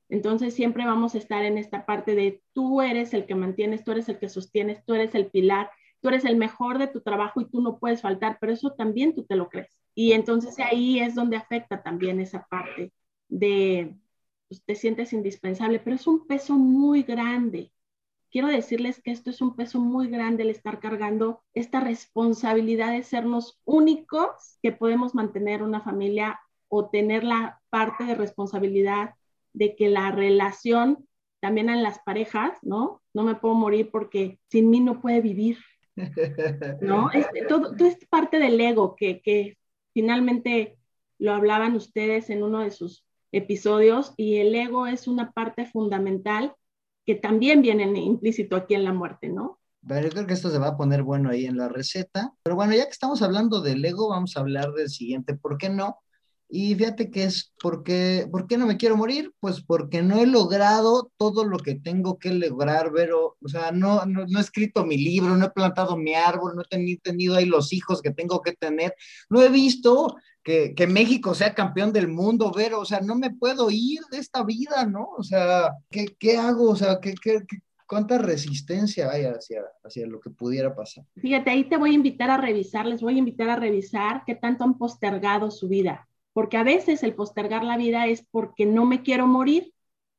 Entonces 0.10 0.54
siempre 0.54 0.86
vamos 0.86 1.16
a 1.16 1.20
estar 1.20 1.46
en 1.46 1.58
esta 1.58 1.86
parte 1.86 2.16
de 2.16 2.44
tú 2.52 2.82
eres 2.82 3.14
el 3.14 3.26
que 3.26 3.36
mantienes, 3.36 3.86
tú 3.86 3.94
eres 3.94 4.10
el 4.10 4.20
que 4.20 4.28
sostienes, 4.28 4.84
tú 4.84 4.94
eres 4.94 5.16
el 5.16 5.28
pilar, 5.28 5.72
tú 6.02 6.10
eres 6.10 6.26
el 6.26 6.36
mejor 6.36 6.80
de 6.80 6.88
tu 6.88 7.00
trabajo 7.00 7.40
y 7.40 7.50
tú 7.50 7.62
no 7.62 7.80
puedes 7.80 8.02
faltar, 8.02 8.40
pero 8.42 8.52
eso 8.52 8.74
también 8.74 9.16
tú 9.16 9.24
te 9.24 9.38
lo 9.38 9.48
crees. 9.48 9.81
Y 9.94 10.14
entonces 10.14 10.58
ahí 10.60 11.00
es 11.00 11.16
donde 11.16 11.38
afecta 11.38 11.84
también 11.84 12.20
esa 12.20 12.46
parte 12.48 12.94
de, 13.28 13.96
pues, 14.48 14.64
te 14.64 14.76
sientes 14.76 15.14
indispensable, 15.14 15.80
pero 15.80 15.96
es 15.96 16.08
un 16.08 16.28
peso 16.28 16.56
muy 16.56 17.04
grande, 17.04 17.72
quiero 18.32 18.48
decirles 18.48 19.02
que 19.02 19.12
esto 19.12 19.30
es 19.30 19.42
un 19.42 19.56
peso 19.56 19.80
muy 19.80 20.08
grande 20.08 20.44
el 20.44 20.50
estar 20.50 20.80
cargando 20.80 21.44
esta 21.54 21.82
responsabilidad 21.82 22.94
de 22.94 23.04
sernos 23.04 23.60
únicos 23.66 24.58
que 24.64 24.72
podemos 24.72 25.14
mantener 25.14 25.62
una 25.62 25.82
familia 25.82 26.40
o 26.70 26.90
tener 26.90 27.24
la 27.24 27.62
parte 27.70 28.06
de 28.06 28.16
responsabilidad 28.16 29.16
de 29.54 29.76
que 29.76 29.90
la 29.90 30.12
relación 30.12 31.06
también 31.42 31.70
en 31.70 31.84
las 31.84 32.00
parejas, 32.00 32.58
¿no? 32.62 33.02
No 33.14 33.24
me 33.24 33.36
puedo 33.36 33.56
morir 33.56 33.90
porque 33.92 34.40
sin 34.48 34.70
mí 34.70 34.80
no 34.80 35.02
puede 35.02 35.22
vivir, 35.22 35.58
¿no? 36.80 37.10
Es, 37.14 37.28
todo, 37.50 37.76
todo, 37.76 37.86
es 37.86 37.98
parte 38.08 38.40
del 38.40 38.60
ego 38.62 38.96
que, 38.96 39.22
que 39.22 39.58
finalmente 39.94 40.78
lo 41.20 41.34
hablaban 41.34 41.76
ustedes 41.76 42.30
en 42.30 42.44
uno 42.44 42.60
de 42.60 42.72
sus 42.72 43.06
episodios 43.32 44.14
y 44.18 44.38
el 44.38 44.54
ego 44.56 44.88
es 44.88 45.08
una 45.08 45.32
parte 45.32 45.66
fundamental 45.66 46.54
que 47.06 47.16
también 47.16 47.62
viene 47.62 47.84
implícito 48.00 48.56
aquí 48.56 48.76
en 48.76 48.84
la 48.84 48.94
muerte, 48.94 49.30
¿no? 49.30 49.60
Pero 49.88 50.08
yo 50.08 50.10
creo 50.10 50.28
que 50.28 50.34
esto 50.34 50.52
se 50.52 50.60
va 50.60 50.68
a 50.68 50.78
poner 50.78 51.02
bueno 51.02 51.30
ahí 51.30 51.46
en 51.46 51.58
la 51.58 51.68
receta. 51.68 52.34
Pero 52.44 52.56
bueno, 52.56 52.74
ya 52.74 52.86
que 52.86 52.92
estamos 52.92 53.22
hablando 53.22 53.62
del 53.62 53.84
ego, 53.84 54.10
vamos 54.10 54.38
a 54.38 54.42
hablar 54.42 54.72
del 54.74 54.90
siguiente, 54.90 55.36
¿por 55.36 55.58
qué 55.58 55.70
no? 55.70 56.00
Y 56.54 56.76
fíjate 56.76 57.10
que 57.10 57.24
es 57.24 57.54
porque, 57.62 58.28
¿por 58.30 58.46
qué 58.46 58.58
no 58.58 58.66
me 58.66 58.76
quiero 58.76 58.98
morir? 58.98 59.32
Pues 59.40 59.62
porque 59.62 60.02
no 60.02 60.20
he 60.20 60.26
logrado 60.26 61.10
todo 61.16 61.46
lo 61.46 61.58
que 61.58 61.76
tengo 61.76 62.20
que 62.20 62.34
lograr, 62.34 62.92
pero, 62.94 63.38
o 63.42 63.48
sea, 63.48 63.72
no, 63.72 64.06
no, 64.06 64.26
he 64.26 64.42
escrito 64.42 64.86
mi 64.86 64.98
libro, 64.98 65.38
no 65.38 65.46
he 65.46 65.52
plantado 65.52 65.96
mi 65.96 66.14
árbol, 66.14 66.58
no 66.58 66.64
he 66.70 66.98
tenido 66.98 67.36
ahí 67.36 67.46
los 67.46 67.72
hijos 67.72 68.02
que 68.02 68.12
tengo 68.12 68.42
que 68.42 68.52
tener, 68.52 68.94
no 69.30 69.42
he 69.42 69.48
visto 69.48 70.18
que, 70.44 70.76
que, 70.76 70.88
México 70.88 71.34
sea 71.34 71.56
campeón 71.56 71.94
del 71.94 72.10
mundo, 72.10 72.52
Vero, 72.54 72.82
o 72.82 72.86
sea, 72.86 73.00
no 73.00 73.16
me 73.16 73.34
puedo 73.34 73.70
ir 73.72 74.02
de 74.12 74.18
esta 74.18 74.44
vida, 74.44 74.86
¿no? 74.86 75.08
O 75.18 75.24
sea, 75.24 75.72
¿qué, 75.90 76.18
qué 76.20 76.38
hago? 76.38 76.72
O 76.72 76.76
sea, 76.76 77.00
¿qué, 77.00 77.14
qué, 77.14 77.44
cuánta 77.88 78.18
resistencia 78.18 79.10
hay 79.10 79.24
hacia, 79.24 79.62
hacia 79.86 80.06
lo 80.06 80.20
que 80.20 80.32
pudiera 80.32 80.76
pasar? 80.76 81.06
Fíjate, 81.16 81.50
ahí 81.50 81.70
te 81.70 81.78
voy 81.78 81.92
a 81.92 81.94
invitar 81.94 82.30
a 82.30 82.36
revisar, 82.36 82.86
les 82.86 83.02
voy 83.02 83.16
a 83.16 83.20
invitar 83.20 83.50
a 83.50 83.56
revisar 83.56 84.24
qué 84.26 84.36
tanto 84.36 84.66
han 84.66 84.78
postergado 84.78 85.50
su 85.50 85.70
vida 85.70 86.10
porque 86.34 86.58
a 86.58 86.64
veces 86.64 87.04
el 87.04 87.16
postergar 87.16 87.64
la 87.64 87.78
vida 87.78 88.08
es 88.08 88.26
porque 88.32 88.66
no 88.66 88.86
me 88.86 89.04
quiero 89.04 89.28
morir, 89.28 89.74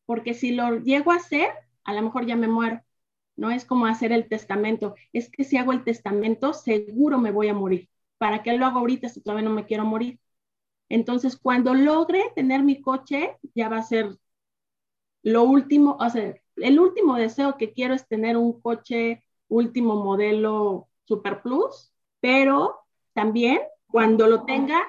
porque 0.07 0.35
si 0.35 0.53
lo 0.53 0.79
llego 0.81 1.13
a 1.13 1.17
hacer, 1.17 1.49
a 1.85 1.95
lo 1.95 2.03
mejor 2.03 2.27
ya 2.27 2.37
me 2.37 2.49
muero. 2.49 2.83
No 3.37 3.51
es 3.51 3.65
como 3.65 3.87
hacer 3.87 4.13
el 4.13 4.29
testamento, 4.29 4.95
es 5.13 5.31
que 5.31 5.45
si 5.45 5.57
hago 5.57 5.73
el 5.73 5.85
testamento, 5.85 6.53
seguro 6.53 7.19
me 7.19 7.31
voy 7.33 7.49
a 7.49 7.55
morir. 7.55 7.89
¿Para 8.19 8.43
qué 8.43 8.57
lo 8.57 8.67
hago 8.67 8.81
ahorita 8.81 9.09
si 9.09 9.21
todavía 9.23 9.49
no 9.49 9.55
me 9.55 9.67
quiero 9.67 9.85
morir? 9.85 10.21
Entonces, 10.89 11.37
cuando 11.37 11.75
logre 11.75 12.23
tener 12.37 12.63
mi 12.63 12.83
coche, 12.83 13.39
ya 13.55 13.69
va 13.69 13.79
a 13.79 13.83
ser 13.83 14.19
lo 15.23 15.45
último, 15.45 15.97
o 16.01 16.11
sea, 16.11 16.35
el 16.57 16.81
último 16.81 17.17
deseo 17.17 17.57
que 17.57 17.73
quiero 17.73 17.95
es 17.95 18.07
tener 18.07 18.37
un 18.37 18.61
coche 18.61 19.25
último 19.49 19.97
modelo 19.97 20.89
Super 21.05 21.43
Plus, 21.43 21.93
pero 22.21 22.81
también 23.13 23.61
cuando 23.87 24.27
lo 24.27 24.45
tenga, 24.45 24.83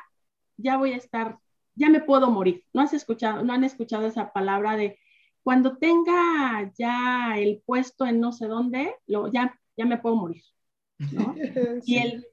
ya 0.58 0.78
voy 0.78 0.94
a 0.94 0.98
estar, 0.98 1.40
ya 1.76 1.90
me 1.90 2.02
puedo 2.02 2.30
morir. 2.30 2.64
¿No 2.74 2.82
has 2.82 2.94
escuchado, 2.94 3.44
no 3.44 3.54
han 3.54 3.64
escuchado 3.64 4.08
esa 4.08 4.32
palabra 4.34 4.76
de 4.76 5.00
cuando 5.44 5.78
tenga 5.78 6.72
ya 6.78 7.38
el 7.38 7.62
puesto 7.66 8.06
en 8.06 8.20
no 8.20 8.32
sé 8.32 8.48
dónde, 8.48 8.96
lo, 9.08 9.30
ya, 9.32 9.60
ya 9.76 9.86
me 9.86 9.98
puedo 9.98 10.16
morir? 10.16 10.44
¿no? 11.12 11.36
Y 11.86 11.98
el, 11.98 12.26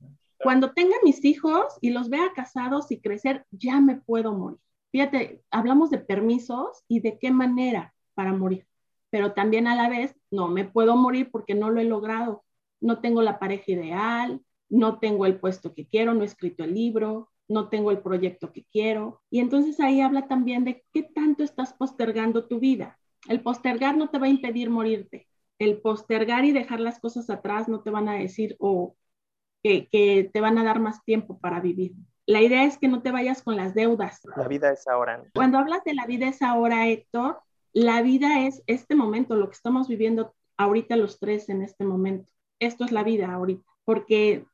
cuando 0.42 0.72
tenga 0.72 0.96
mis 1.04 1.24
hijos 1.24 1.64
y 1.80 1.90
los 1.90 2.08
vea 2.08 2.32
casados 2.34 2.90
y 2.90 3.00
crecer, 3.00 3.44
ya 3.50 3.80
me 3.80 3.96
puedo 3.96 4.32
morir. 4.32 4.58
Fíjate, 4.90 5.42
hablamos 5.50 5.90
de 5.90 5.98
permisos 5.98 6.82
y 6.88 7.00
de 7.00 7.18
qué 7.18 7.30
manera 7.30 7.94
para 8.14 8.32
morir, 8.32 8.66
pero 9.10 9.32
también 9.32 9.66
a 9.66 9.76
la 9.76 9.88
vez 9.88 10.16
no 10.30 10.48
me 10.48 10.64
puedo 10.64 10.96
morir 10.96 11.30
porque 11.30 11.54
no 11.54 11.70
lo 11.70 11.80
he 11.80 11.84
logrado. 11.84 12.44
No 12.80 13.00
tengo 13.00 13.22
la 13.22 13.38
pareja 13.38 13.72
ideal, 13.72 14.40
no 14.68 14.98
tengo 14.98 15.26
el 15.26 15.38
puesto 15.38 15.74
que 15.74 15.86
quiero, 15.86 16.14
no 16.14 16.22
he 16.22 16.26
escrito 16.26 16.64
el 16.64 16.74
libro, 16.74 17.30
no 17.50 17.68
tengo 17.68 17.90
el 17.90 17.98
proyecto 17.98 18.52
que 18.52 18.64
quiero. 18.64 19.20
Y 19.28 19.40
entonces 19.40 19.80
ahí 19.80 20.00
habla 20.00 20.28
también 20.28 20.64
de 20.64 20.84
qué 20.92 21.02
tanto 21.02 21.42
estás 21.42 21.74
postergando 21.74 22.46
tu 22.46 22.60
vida. 22.60 22.98
El 23.28 23.42
postergar 23.42 23.96
no 23.96 24.08
te 24.08 24.18
va 24.18 24.26
a 24.26 24.30
impedir 24.30 24.70
morirte. 24.70 25.26
El 25.58 25.80
postergar 25.80 26.44
y 26.44 26.52
dejar 26.52 26.80
las 26.80 27.00
cosas 27.00 27.28
atrás 27.28 27.68
no 27.68 27.82
te 27.82 27.90
van 27.90 28.08
a 28.08 28.14
decir 28.14 28.56
o 28.60 28.96
que, 29.62 30.30
te 30.32 30.40
van 30.40 30.58
a 30.58 30.64
dar 30.64 30.78
más 30.78 31.04
tiempo 31.04 31.38
para 31.40 31.60
vivir. 31.60 31.92
La 32.24 32.40
idea 32.40 32.64
es 32.64 32.78
que 32.78 32.86
no 32.86 33.02
te 33.02 33.10
vayas 33.10 33.42
con 33.42 33.56
las 33.56 33.74
deudas. 33.74 34.20
La 34.36 34.46
vida 34.46 34.72
es 34.72 34.86
ahora. 34.86 35.22
Cuando 35.34 35.58
hablas 35.58 35.82
de 35.84 35.94
la 35.94 36.06
vida 36.06 36.28
es 36.28 36.42
ahora, 36.42 36.86
Héctor, 36.86 37.40
la 37.72 38.00
vida 38.00 38.46
es 38.46 38.62
este 38.68 38.94
momento, 38.94 39.34
lo 39.34 39.48
que 39.48 39.56
estamos 39.56 39.88
viviendo 39.88 40.34
ahorita 40.56 40.94
los 40.94 41.18
tres 41.18 41.48
en 41.48 41.62
este 41.62 41.84
momento. 41.84 42.30
Esto 42.60 42.84
es 42.84 42.92
la 42.92 43.02
vida 43.02 43.32
ahorita, 43.32 43.64
porque 43.84 44.46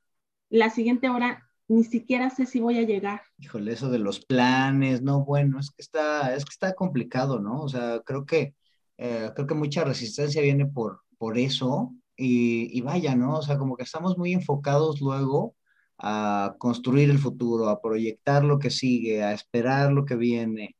la 0.49 0.71
siguiente 0.71 1.11
hora 1.11 1.46
ni 1.68 1.85
siquiera 1.85 2.30
sé 2.30 2.46
si 2.46 2.61
voy 2.61 2.78
a 2.78 2.82
llegar. 2.82 3.23
Híjole, 3.38 3.73
eso 3.73 3.90
de 3.90 3.99
los 3.99 4.25
planes, 4.25 5.02
no, 5.02 5.25
bueno, 5.25 5.58
es 5.58 5.70
que 5.70 5.82
está, 5.82 6.35
es 6.35 6.44
que 6.44 6.52
está 6.52 6.75
complicado, 6.75 7.40
¿no? 7.40 7.62
O 7.62 7.68
sea, 7.68 8.00
creo 8.04 8.25
que, 8.25 8.54
eh, 8.99 9.30
creo 9.35 9.46
que 9.46 9.54
mucha 9.54 9.85
resistencia 9.85 10.42
viene 10.42 10.66
por, 10.66 11.00
por 11.18 11.38
eso 11.38 11.92
y, 12.16 12.80
vaya, 12.82 13.14
¿no? 13.14 13.38
O 13.38 13.42
sea, 13.42 13.58
como 13.58 13.76
que 13.76 13.82
estamos 13.82 14.16
muy 14.16 14.32
enfocados 14.32 15.00
luego 15.00 15.54
a 15.99 16.54
construir 16.58 17.11
el 17.11 17.18
futuro, 17.18 17.68
a 17.68 17.80
proyectar 17.80 18.44
lo 18.44 18.58
que 18.58 18.70
sigue, 18.70 19.23
a 19.23 19.32
esperar 19.32 19.92
lo 19.92 20.04
que 20.04 20.16
viene 20.16 20.76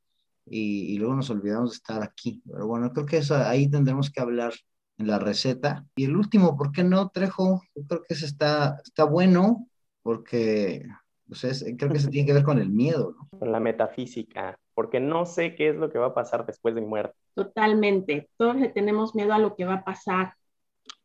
y, 0.47 0.97
luego 0.99 1.15
nos 1.15 1.31
olvidamos 1.31 1.71
de 1.71 1.77
estar 1.77 2.03
aquí. 2.03 2.43
Pero 2.51 2.67
bueno, 2.67 2.93
creo 2.93 3.07
que 3.07 3.19
eso, 3.19 3.37
ahí 3.37 3.69
tendremos 3.69 4.11
que 4.11 4.21
hablar 4.21 4.55
en 4.99 5.09
la 5.09 5.19
receta. 5.19 5.85
Y 5.97 6.05
el 6.05 6.17
último, 6.17 6.57
¿por 6.57 6.73
qué 6.73 6.85
no, 6.85 7.09
Trejo? 7.11 7.63
Yo 7.75 7.83
creo 7.87 8.03
que 8.03 8.15
ese 8.15 8.27
está, 8.27 8.81
está 8.85 9.05
bueno, 9.05 9.69
porque 10.07 10.87
pues 11.29 11.65
creo 11.77 11.93
que 11.93 11.99
se 11.99 12.09
tiene 12.09 12.27
que 12.27 12.33
ver 12.33 12.45
con 12.45 12.61
el 12.61 12.71
miedo, 12.71 13.17
¿no? 13.19 13.39
Con 13.41 13.51
la 13.51 13.59
metafísica, 13.59 14.57
porque 14.73 15.01
no 15.01 15.27
sé 15.27 15.57
qué 15.57 15.71
es 15.71 15.77
lo 15.77 15.91
que 15.91 15.99
va 15.99 16.07
a 16.07 16.15
pasar 16.15 16.47
después 16.47 16.77
de 16.77 16.81
mi 16.81 16.87
muerte. 16.87 17.17
Totalmente, 17.35 18.31
todos 18.37 18.55
le 18.55 18.69
tenemos 18.69 19.17
miedo 19.17 19.33
a 19.33 19.41
lo 19.41 19.57
que 19.57 19.65
va 19.65 19.75
a 19.75 19.85
pasar 19.85 20.35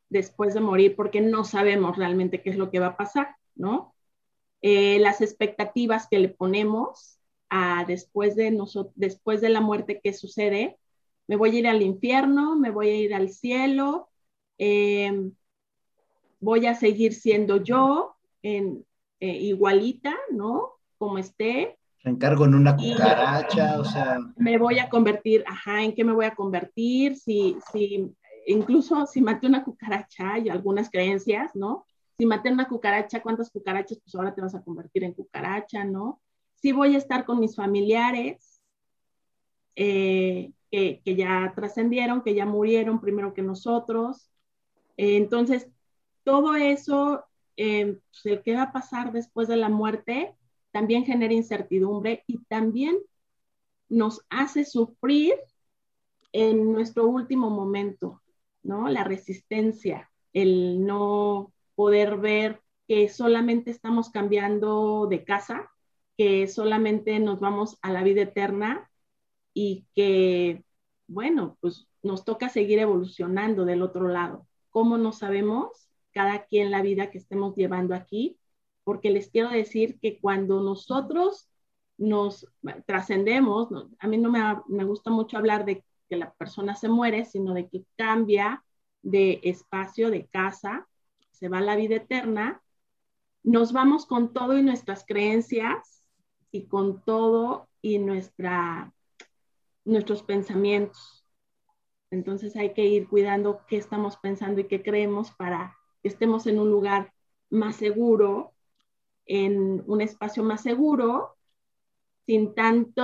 después 0.08 0.54
de 0.54 0.62
morir, 0.62 0.96
porque 0.96 1.20
no 1.20 1.44
sabemos 1.44 1.98
realmente 1.98 2.44
qué 2.44 2.52
es 2.52 2.58
lo 2.58 2.70
que 2.70 2.80
va 2.80 2.88
a 2.88 2.98
pasar, 2.98 3.36
¿no? 3.56 3.96
Eh, 4.62 5.00
las 5.00 5.22
expectativas 5.22 6.08
que 6.08 6.20
le 6.20 6.30
ponemos 6.30 7.18
a 7.50 7.84
después 7.88 8.36
de, 8.36 8.52
nosotros, 8.52 8.94
después 8.96 9.42
de 9.42 9.50
la 9.50 9.62
muerte, 9.62 10.00
¿qué 10.04 10.14
sucede? 10.14 10.78
Me 11.26 11.38
voy 11.38 11.56
a 11.56 11.60
ir 11.60 11.68
al 11.68 11.82
infierno, 11.82 12.56
me 12.56 12.70
voy 12.70 12.90
a 12.90 12.96
ir 12.96 13.16
al 13.16 13.30
cielo, 13.30 14.10
eh, 14.60 15.32
voy 16.40 16.68
a 16.68 16.76
seguir 16.76 17.14
siendo 17.16 17.58
yo, 17.64 18.16
en, 18.44 18.86
eh, 19.22 19.38
igualita, 19.38 20.16
¿no? 20.32 20.80
Como 20.98 21.20
esté. 21.20 21.78
Me 22.04 22.12
encargo 22.12 22.46
en 22.46 22.56
una 22.56 22.76
cucaracha, 22.76 23.80
o 23.80 23.86
sea. 23.86 24.18
Me 24.36 24.58
voy 24.58 24.80
a 24.80 24.90
convertir, 24.90 25.44
ajá, 25.48 25.84
¿en 25.84 25.94
qué 25.94 26.04
me 26.04 26.12
voy 26.12 26.26
a 26.26 26.34
convertir? 26.34 27.16
Si, 27.16 27.56
si, 27.72 28.12
incluso 28.48 29.06
si 29.06 29.22
maté 29.22 29.46
una 29.46 29.64
cucaracha, 29.64 30.34
hay 30.34 30.50
algunas 30.50 30.90
creencias, 30.90 31.52
¿no? 31.54 31.86
Si 32.18 32.26
maté 32.26 32.52
una 32.52 32.68
cucaracha, 32.68 33.22
¿cuántas 33.22 33.52
cucarachas? 33.52 34.00
Pues 34.00 34.16
ahora 34.16 34.34
te 34.34 34.42
vas 34.42 34.56
a 34.56 34.64
convertir 34.64 35.04
en 35.04 35.14
cucaracha, 35.14 35.86
¿no? 35.86 36.20
Si 36.56 36.72
voy 36.72 36.96
a 36.96 36.98
estar 36.98 37.24
con 37.24 37.40
mis 37.40 37.56
familiares, 37.56 38.60
eh, 39.76 40.52
que, 40.72 41.00
que, 41.06 41.16
ya 41.16 41.54
trascendieron, 41.56 42.24
que 42.24 42.34
ya 42.34 42.48
murieron 42.48 43.00
primero 43.00 43.36
que 43.36 43.44
nosotros. 43.44 44.32
Eh, 44.98 45.18
entonces, 45.18 45.68
todo 46.24 46.56
eso 46.56 47.24
eh, 47.58 48.00
pues, 48.24 48.42
qué 48.44 48.56
va 48.56 48.64
a 48.64 48.72
pasar 48.72 49.12
después 49.12 49.48
de 49.48 49.58
la 49.58 49.70
muerte 49.70 50.36
también 50.72 51.06
genera 51.06 51.34
incertidumbre 51.34 52.24
y 52.28 52.40
también 52.46 52.98
nos 53.90 54.26
hace 54.30 54.66
sufrir 54.66 55.34
en 56.32 56.72
nuestro 56.72 57.08
último 57.08 57.50
momento, 57.50 58.22
¿no? 58.64 58.88
La 58.88 59.04
resistencia, 59.04 60.10
el 60.34 60.86
no 60.86 61.52
poder 61.76 62.18
ver 62.18 62.62
que 62.88 63.10
solamente 63.10 63.70
estamos 63.72 64.10
cambiando 64.10 65.08
de 65.08 65.24
casa, 65.24 65.70
que 66.18 66.48
solamente 66.48 67.20
nos 67.20 67.40
vamos 67.40 67.78
a 67.82 67.92
la 67.92 68.04
vida 68.04 68.22
eterna 68.22 68.90
y 69.54 69.86
que, 69.94 70.64
bueno, 71.08 71.58
pues 71.60 71.88
nos 72.02 72.24
toca 72.24 72.50
seguir 72.50 72.80
evolucionando 72.80 73.66
del 73.66 73.82
otro 73.82 74.08
lado. 74.08 74.48
¿Cómo 74.70 74.98
no 74.98 75.12
sabemos? 75.12 75.91
Cada 76.12 76.46
quien 76.46 76.72
la 76.72 76.82
vida 76.82 77.12
que 77.12 77.18
estemos 77.18 77.56
llevando 77.56 77.96
aquí, 77.96 78.38
porque 78.84 79.12
les 79.12 79.30
quiero 79.30 79.50
decir 79.50 80.00
que 80.00 80.20
cuando 80.20 80.62
nosotros 80.62 81.50
nos 81.98 82.48
trascendemos, 82.86 83.70
a 84.00 84.08
mí 84.08 84.18
no 84.18 84.32
me, 84.32 84.84
gusta 84.84 85.12
mucho 85.12 85.38
hablar 85.38 85.66
de 85.66 85.86
que 86.10 86.16
la 86.16 86.34
persona 86.34 86.76
se 86.76 86.90
muere, 86.90 87.26
sino 87.26 87.54
de 87.54 87.70
que 87.70 87.86
cambia 87.96 88.64
de 89.02 89.40
espacio, 89.44 90.10
de 90.10 90.28
casa, 90.28 90.88
se 91.30 91.48
va 91.48 91.60
a 91.60 91.62
la 91.62 91.76
vida 91.76 91.96
eterna, 91.96 92.62
nos 93.44 93.72
vamos 93.72 94.06
con 94.06 94.34
todo 94.34 94.58
y 94.58 94.64
nuestras 94.64 95.06
creencias 95.06 96.04
y 96.52 96.68
con 96.68 97.04
todo 97.04 97.70
y 97.82 97.98
nuestra, 98.00 98.94
nuestros 99.86 100.24
pensamientos. 100.24 101.26
Entonces 102.12 102.56
hay 102.56 102.74
que 102.74 102.86
ir 102.86 103.08
cuidando 103.08 103.62
qué 103.68 103.78
estamos 103.78 104.18
pensando 104.18 104.62
y 104.62 104.68
qué 104.68 104.84
creemos 104.84 105.32
para 105.32 105.78
estemos 106.04 106.48
en 106.48 106.60
un 106.60 106.70
lugar 106.70 107.14
más 107.50 107.76
seguro, 107.76 108.54
en 109.26 109.84
un 109.86 110.02
espacio 110.02 110.44
más 110.44 110.62
seguro, 110.62 111.38
sin 112.26 112.54
tanto, 112.54 113.04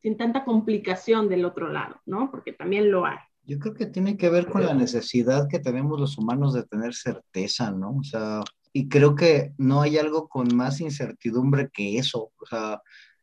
sin 0.00 0.16
tanta 0.16 0.44
complicación 0.44 1.28
del 1.28 1.44
otro 1.44 1.68
lado, 1.68 2.00
¿no? 2.06 2.30
Porque 2.30 2.52
también 2.52 2.90
lo 2.90 3.06
hay. 3.06 3.18
Yo 3.44 3.58
creo 3.58 3.74
que 3.74 3.86
tiene 3.86 4.16
que 4.16 4.30
ver 4.30 4.46
con 4.46 4.64
la 4.64 4.74
necesidad 4.74 5.48
que 5.48 5.58
tenemos 5.58 5.98
los 5.98 6.16
humanos 6.16 6.54
de 6.54 6.62
tener 6.64 6.94
certeza, 6.94 7.72
¿no? 7.72 7.96
O 7.98 8.04
sea, 8.04 8.40
y 8.72 8.88
creo 8.88 9.14
que 9.14 9.52
no 9.58 9.82
hay 9.82 9.98
algo 9.98 10.28
con 10.28 10.54
más 10.54 10.80
incertidumbre 10.80 11.68
que 11.72 11.98
eso. 11.98 12.32
O 12.38 12.46
sea, 12.46 12.80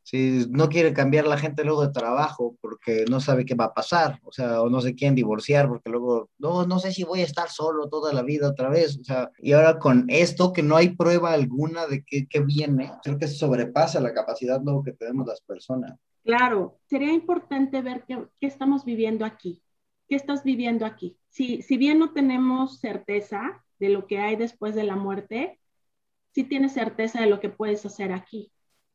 si 0.10 0.48
no 0.50 0.70
quiere 0.70 0.92
cambiar 0.92 1.28
la 1.28 1.38
gente 1.38 1.64
luego 1.64 1.86
de 1.86 1.94
trabajo 1.94 2.58
porque 2.62 3.06
no 3.08 3.20
sabe 3.20 3.46
qué 3.46 3.54
va 3.54 3.66
a 3.66 3.74
pasar, 3.76 4.20
o 4.24 4.32
sea, 4.32 4.60
o 4.64 4.68
no 4.68 4.82
se 4.82 4.96
quieren 4.96 5.14
divorciar 5.14 5.68
porque 5.68 5.92
luego, 5.92 6.32
no, 6.40 6.66
no 6.66 6.80
sé 6.80 6.92
si 6.92 7.04
voy 7.04 7.22
a 7.22 7.26
estar 7.26 7.50
solo 7.50 7.90
toda 7.90 8.12
la 8.12 8.24
vida 8.24 8.50
otra 8.50 8.70
vez, 8.70 8.98
o 8.98 9.04
sea, 9.04 9.30
y 9.38 9.52
ahora 9.52 9.78
con 9.78 10.06
esto 10.08 10.52
que 10.52 10.64
no 10.64 10.76
hay 10.76 10.96
prueba 10.96 11.32
alguna 11.32 11.86
de 11.86 12.04
qué, 12.04 12.40
viene, 12.40 12.92
creo 13.04 13.20
que 13.20 13.28
sobrepasa 13.28 14.00
la 14.00 14.12
capacidad 14.12 14.60
luego 14.64 14.82
que 14.82 14.94
tenemos 14.94 15.28
las 15.28 15.42
personas. 15.42 15.94
Claro, 16.24 16.80
sería 16.88 17.14
importante 17.14 17.80
ver 17.84 18.04
qué, 18.08 18.18
qué 18.40 18.48
estamos 18.48 18.86
viviendo 18.86 19.26
aquí, 19.26 19.62
qué 20.08 20.16
estás 20.16 20.44
viviendo 20.44 20.88
aquí. 20.88 21.20
Si, 21.30 21.62
si 21.62 21.78
bien 21.78 22.00
no 22.00 22.14
tenemos 22.14 22.80
certeza 22.80 23.64
de 23.78 23.90
lo 23.90 24.08
que 24.08 24.18
hay 24.18 24.38
después 24.38 24.74
de 24.74 24.86
la 24.86 24.96
muerte, 24.96 25.60
sí 26.32 26.46
tienes 26.46 26.74
certeza 26.74 27.22
de 27.22 27.28
lo 27.28 27.40
que 27.40 27.50
puedes 27.50 27.86
hacer 27.86 28.12
aquí 28.12 28.52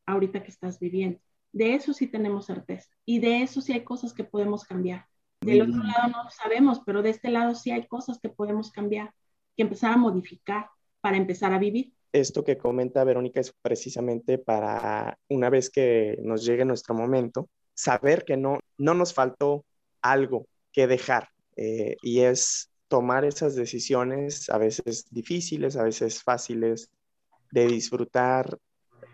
ahorita 0.07 0.43
que 0.43 0.51
estás 0.51 0.79
viviendo. 0.79 1.21
De 1.53 1.75
eso 1.75 1.93
sí 1.93 2.09
tenemos 2.09 2.47
certeza 2.47 2.91
y 3.05 3.21
de 3.21 3.43
eso 3.43 3.61
sí 3.61 3.73
hay 3.73 3.85
cosas 3.85 4.13
que 4.13 4.25
podemos 4.25 4.65
cambiar. 4.65 5.07
Del 5.41 5.63
otro 5.63 5.83
lado 5.83 6.09
no 6.09 6.25
lo 6.25 6.31
sabemos, 6.31 6.81
pero 6.85 7.03
de 7.03 7.11
este 7.11 7.31
lado 7.31 7.55
sí 7.55 7.71
hay 7.71 7.87
cosas 7.87 8.19
que 8.19 8.29
podemos 8.29 8.73
cambiar, 8.73 9.13
que 9.57 9.63
empezar 9.63 9.93
a 9.93 9.97
modificar 9.97 10.69
para 11.01 11.17
empezar 11.17 11.53
a 11.53 11.59
vivir. 11.59 11.93
Esto 12.13 12.45
que 12.45 12.57
comenta 12.57 13.05
Verónica 13.05 13.41
es 13.41 13.53
precisamente 13.63 14.39
para 14.39 15.19
una 15.29 15.51
vez 15.51 15.71
que 15.71 16.19
nos 16.23 16.45
llegue 16.45 16.65
nuestro 16.65 16.95
momento, 16.95 17.49
saber 17.75 18.25
que 18.25 18.37
no, 18.37 18.59
no 18.79 18.95
nos 18.95 19.13
faltó 19.13 19.65
algo 20.01 20.47
que 20.73 20.87
dejar 20.87 21.29
eh, 21.57 21.97
y 22.03 22.21
es 22.21 22.71
tomar 22.89 23.25
esas 23.25 23.55
decisiones 23.55 24.49
a 24.49 24.59
veces 24.59 25.07
difíciles, 25.11 25.77
a 25.77 25.85
veces 25.85 26.23
fáciles, 26.23 26.91
de 27.53 27.67
disfrutar 27.67 28.59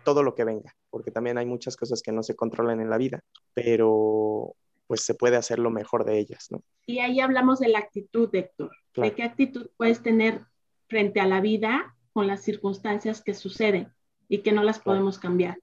todo 0.03 0.23
lo 0.23 0.33
que 0.33 0.43
venga 0.43 0.75
porque 0.91 1.09
también 1.09 1.37
hay 1.39 1.45
muchas 1.45 1.75
cosas 1.75 2.03
que 2.03 2.11
no 2.11 2.21
se 2.21 2.35
controlan 2.35 2.81
en 2.81 2.89
la 2.89 2.97
vida, 2.97 3.23
pero 3.53 4.53
pues 4.85 5.05
se 5.05 5.15
puede 5.15 5.37
hacer 5.37 5.57
lo 5.57 5.71
mejor 5.71 6.03
de 6.05 6.19
ellas, 6.19 6.47
¿no? 6.51 6.61
Y 6.85 6.99
ahí 6.99 7.21
hablamos 7.21 7.59
de 7.59 7.69
la 7.69 7.79
actitud, 7.79 8.29
Héctor. 8.35 8.71
¿De 8.95 9.13
qué 9.13 9.23
actitud 9.23 9.69
puedes 9.77 10.03
tener 10.03 10.41
frente 10.89 11.21
a 11.21 11.25
la 11.25 11.39
vida 11.39 11.95
con 12.11 12.27
las 12.27 12.43
circunstancias 12.43 13.23
que 13.23 13.33
suceden 13.33 13.93
y 14.27 14.39
que 14.39 14.51
no 14.51 14.63
las 14.63 14.79
podemos 14.79 15.17
cambiar? 15.17 15.57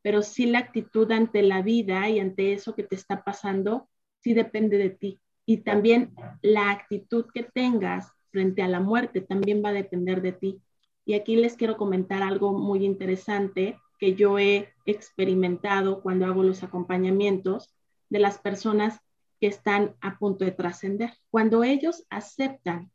Pero 0.00 0.22
sí 0.22 0.46
la 0.46 0.60
actitud 0.60 1.10
ante 1.10 1.42
la 1.42 1.60
vida 1.60 2.08
y 2.08 2.20
ante 2.20 2.52
eso 2.52 2.76
que 2.76 2.84
te 2.84 2.94
está 2.94 3.24
pasando, 3.24 3.88
sí 4.20 4.32
depende 4.32 4.78
de 4.78 4.90
ti. 4.90 5.20
Y 5.44 5.58
también 5.58 6.14
la 6.40 6.70
actitud 6.70 7.26
que 7.34 7.42
tengas 7.42 8.12
frente 8.30 8.62
a 8.62 8.68
la 8.68 8.78
muerte 8.78 9.20
también 9.20 9.60
va 9.64 9.70
a 9.70 9.74
depender 9.74 10.22
de 10.22 10.32
ti. 10.32 10.62
Y 11.04 11.14
aquí 11.14 11.34
les 11.34 11.56
quiero 11.56 11.76
comentar 11.76 12.22
algo 12.22 12.52
muy 12.52 12.84
interesante 12.84 13.76
que 14.02 14.16
yo 14.16 14.36
he 14.36 14.74
experimentado 14.84 16.02
cuando 16.02 16.26
hago 16.26 16.42
los 16.42 16.64
acompañamientos 16.64 17.72
de 18.10 18.18
las 18.18 18.36
personas 18.36 18.98
que 19.40 19.46
están 19.46 19.94
a 20.00 20.18
punto 20.18 20.44
de 20.44 20.50
trascender. 20.50 21.12
Cuando 21.30 21.62
ellos 21.62 22.04
aceptan 22.10 22.90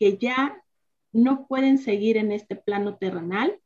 que 0.00 0.18
ya 0.18 0.60
no 1.12 1.46
pueden 1.46 1.78
seguir 1.78 2.16
en 2.16 2.32
este 2.32 2.56
plano 2.56 2.96
terrenal, 2.96 3.60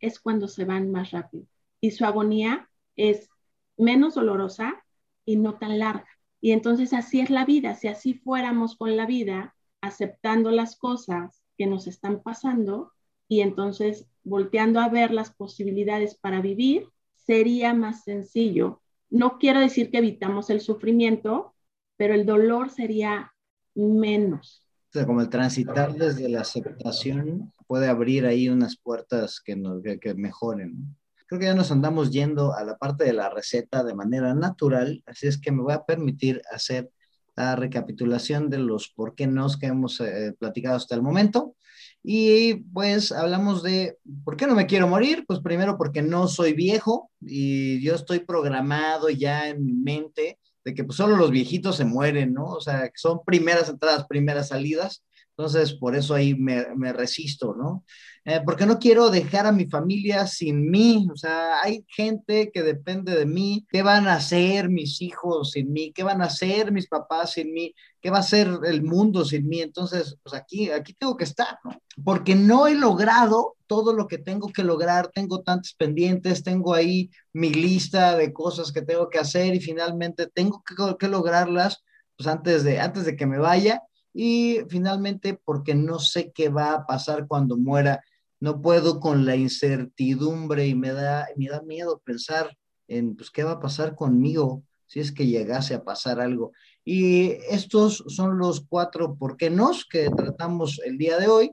es 0.00 0.18
cuando 0.18 0.48
se 0.48 0.64
van 0.64 0.90
más 0.90 1.10
rápido. 1.10 1.44
Y 1.82 1.90
su 1.90 2.06
agonía 2.06 2.70
es 2.96 3.28
menos 3.76 4.14
dolorosa 4.14 4.82
y 5.26 5.36
no 5.36 5.58
tan 5.58 5.78
larga. 5.78 6.08
Y 6.40 6.52
entonces 6.52 6.94
así 6.94 7.20
es 7.20 7.28
la 7.28 7.44
vida. 7.44 7.74
Si 7.74 7.88
así 7.88 8.14
fuéramos 8.14 8.74
con 8.76 8.96
la 8.96 9.04
vida, 9.04 9.54
aceptando 9.82 10.50
las 10.50 10.76
cosas 10.76 11.42
que 11.58 11.66
nos 11.66 11.86
están 11.86 12.22
pasando 12.22 12.90
y 13.28 13.42
entonces 13.42 14.06
volteando 14.24 14.80
a 14.80 14.88
ver 14.88 15.10
las 15.10 15.32
posibilidades 15.32 16.16
para 16.16 16.40
vivir, 16.40 16.88
sería 17.14 17.74
más 17.74 18.04
sencillo. 18.04 18.80
No 19.10 19.38
quiero 19.38 19.60
decir 19.60 19.90
que 19.90 19.98
evitamos 19.98 20.50
el 20.50 20.60
sufrimiento, 20.60 21.54
pero 21.96 22.14
el 22.14 22.26
dolor 22.26 22.70
sería 22.70 23.32
menos. 23.74 24.66
O 24.88 24.92
sea, 24.92 25.06
como 25.06 25.20
el 25.20 25.28
transitar 25.28 25.94
desde 25.94 26.28
la 26.28 26.42
aceptación 26.42 27.52
puede 27.66 27.88
abrir 27.88 28.26
ahí 28.26 28.48
unas 28.48 28.76
puertas 28.76 29.40
que, 29.40 29.56
nos, 29.56 29.82
que, 29.82 30.14
mejoren. 30.14 30.96
Creo 31.26 31.40
que 31.40 31.46
ya 31.46 31.54
nos 31.54 31.72
andamos 31.72 32.10
yendo 32.10 32.52
a 32.54 32.64
la 32.64 32.76
parte 32.76 33.04
de 33.04 33.14
la 33.14 33.30
receta 33.30 33.82
de 33.84 33.94
manera 33.94 34.34
natural, 34.34 35.02
así 35.06 35.28
es 35.28 35.38
que 35.38 35.50
me 35.50 35.62
voy 35.62 35.72
a 35.72 35.84
permitir 35.84 36.42
hacer 36.52 36.90
la 37.34 37.56
recapitulación 37.56 38.50
de 38.50 38.58
los 38.58 38.90
por 38.90 39.14
qué 39.14 39.26
nos 39.26 39.56
que 39.56 39.66
hemos 39.66 39.98
eh, 40.00 40.34
platicado 40.38 40.76
hasta 40.76 40.94
el 40.94 41.00
momento. 41.02 41.56
Y 42.02 42.54
pues 42.72 43.12
hablamos 43.12 43.62
de, 43.62 43.98
¿por 44.24 44.36
qué 44.36 44.46
no 44.46 44.54
me 44.54 44.66
quiero 44.66 44.88
morir? 44.88 45.24
Pues 45.26 45.40
primero 45.40 45.78
porque 45.78 46.02
no 46.02 46.26
soy 46.26 46.52
viejo 46.52 47.10
y 47.20 47.80
yo 47.80 47.94
estoy 47.94 48.20
programado 48.20 49.08
ya 49.08 49.48
en 49.48 49.64
mi 49.64 49.74
mente 49.74 50.38
de 50.64 50.74
que 50.74 50.84
pues 50.84 50.96
solo 50.96 51.16
los 51.16 51.30
viejitos 51.30 51.76
se 51.76 51.84
mueren, 51.84 52.32
¿no? 52.32 52.46
O 52.46 52.60
sea, 52.60 52.90
son 52.96 53.20
primeras 53.24 53.68
entradas, 53.68 54.06
primeras 54.08 54.48
salidas. 54.48 55.04
Entonces, 55.36 55.72
por 55.74 55.96
eso 55.96 56.14
ahí 56.14 56.34
me, 56.34 56.66
me 56.76 56.92
resisto, 56.92 57.54
¿no? 57.54 57.84
Eh, 58.24 58.40
porque 58.44 58.66
no 58.66 58.78
quiero 58.78 59.10
dejar 59.10 59.46
a 59.48 59.52
mi 59.52 59.66
familia 59.66 60.28
sin 60.28 60.70
mí, 60.70 61.08
o 61.12 61.16
sea, 61.16 61.60
hay 61.60 61.84
gente 61.88 62.52
que 62.52 62.62
depende 62.62 63.16
de 63.16 63.26
mí, 63.26 63.66
¿qué 63.68 63.82
van 63.82 64.06
a 64.06 64.14
hacer 64.14 64.68
mis 64.68 65.02
hijos 65.02 65.50
sin 65.50 65.72
mí? 65.72 65.92
¿Qué 65.92 66.04
van 66.04 66.22
a 66.22 66.26
hacer 66.26 66.70
mis 66.70 66.86
papás 66.86 67.32
sin 67.32 67.52
mí? 67.52 67.74
¿Qué 68.00 68.10
va 68.10 68.18
a 68.18 68.20
hacer 68.20 68.48
el 68.64 68.84
mundo 68.84 69.24
sin 69.24 69.48
mí? 69.48 69.60
Entonces, 69.60 70.16
pues 70.22 70.36
aquí, 70.36 70.70
aquí 70.70 70.94
tengo 70.94 71.16
que 71.16 71.24
estar, 71.24 71.58
¿no? 71.64 71.72
Porque 72.04 72.36
no 72.36 72.68
he 72.68 72.76
logrado 72.76 73.56
todo 73.66 73.92
lo 73.92 74.06
que 74.06 74.18
tengo 74.18 74.52
que 74.52 74.62
lograr, 74.62 75.08
tengo 75.08 75.42
tantos 75.42 75.74
pendientes, 75.74 76.44
tengo 76.44 76.74
ahí 76.74 77.10
mi 77.32 77.50
lista 77.52 78.16
de 78.16 78.32
cosas 78.32 78.70
que 78.70 78.82
tengo 78.82 79.10
que 79.10 79.18
hacer 79.18 79.52
y 79.56 79.60
finalmente 79.60 80.28
tengo 80.28 80.62
que, 80.64 80.96
que 80.96 81.08
lograrlas 81.08 81.82
pues 82.16 82.28
antes 82.28 82.62
de, 82.62 82.78
antes 82.78 83.04
de 83.04 83.16
que 83.16 83.26
me 83.26 83.38
vaya 83.38 83.82
y 84.14 84.60
finalmente 84.68 85.40
porque 85.44 85.74
no 85.74 85.98
sé 85.98 86.32
qué 86.32 86.48
va 86.50 86.72
a 86.74 86.86
pasar 86.86 87.26
cuando 87.26 87.56
muera 87.56 88.02
no 88.42 88.60
puedo 88.60 88.98
con 88.98 89.24
la 89.24 89.36
incertidumbre 89.36 90.66
y 90.66 90.74
me 90.74 90.90
da, 90.90 91.28
me 91.36 91.46
da 91.46 91.62
miedo 91.62 92.02
pensar 92.04 92.58
en, 92.88 93.14
pues, 93.14 93.30
qué 93.30 93.44
va 93.44 93.52
a 93.52 93.60
pasar 93.60 93.94
conmigo 93.94 94.64
si 94.88 94.98
es 94.98 95.12
que 95.12 95.28
llegase 95.28 95.74
a 95.74 95.84
pasar 95.84 96.20
algo. 96.20 96.50
Y 96.84 97.36
estos 97.48 98.02
son 98.08 98.38
los 98.38 98.66
cuatro 98.68 99.14
por 99.14 99.36
qué 99.36 99.48
nos 99.48 99.84
que 99.84 100.10
tratamos 100.10 100.80
el 100.84 100.98
día 100.98 101.18
de 101.18 101.28
hoy 101.28 101.52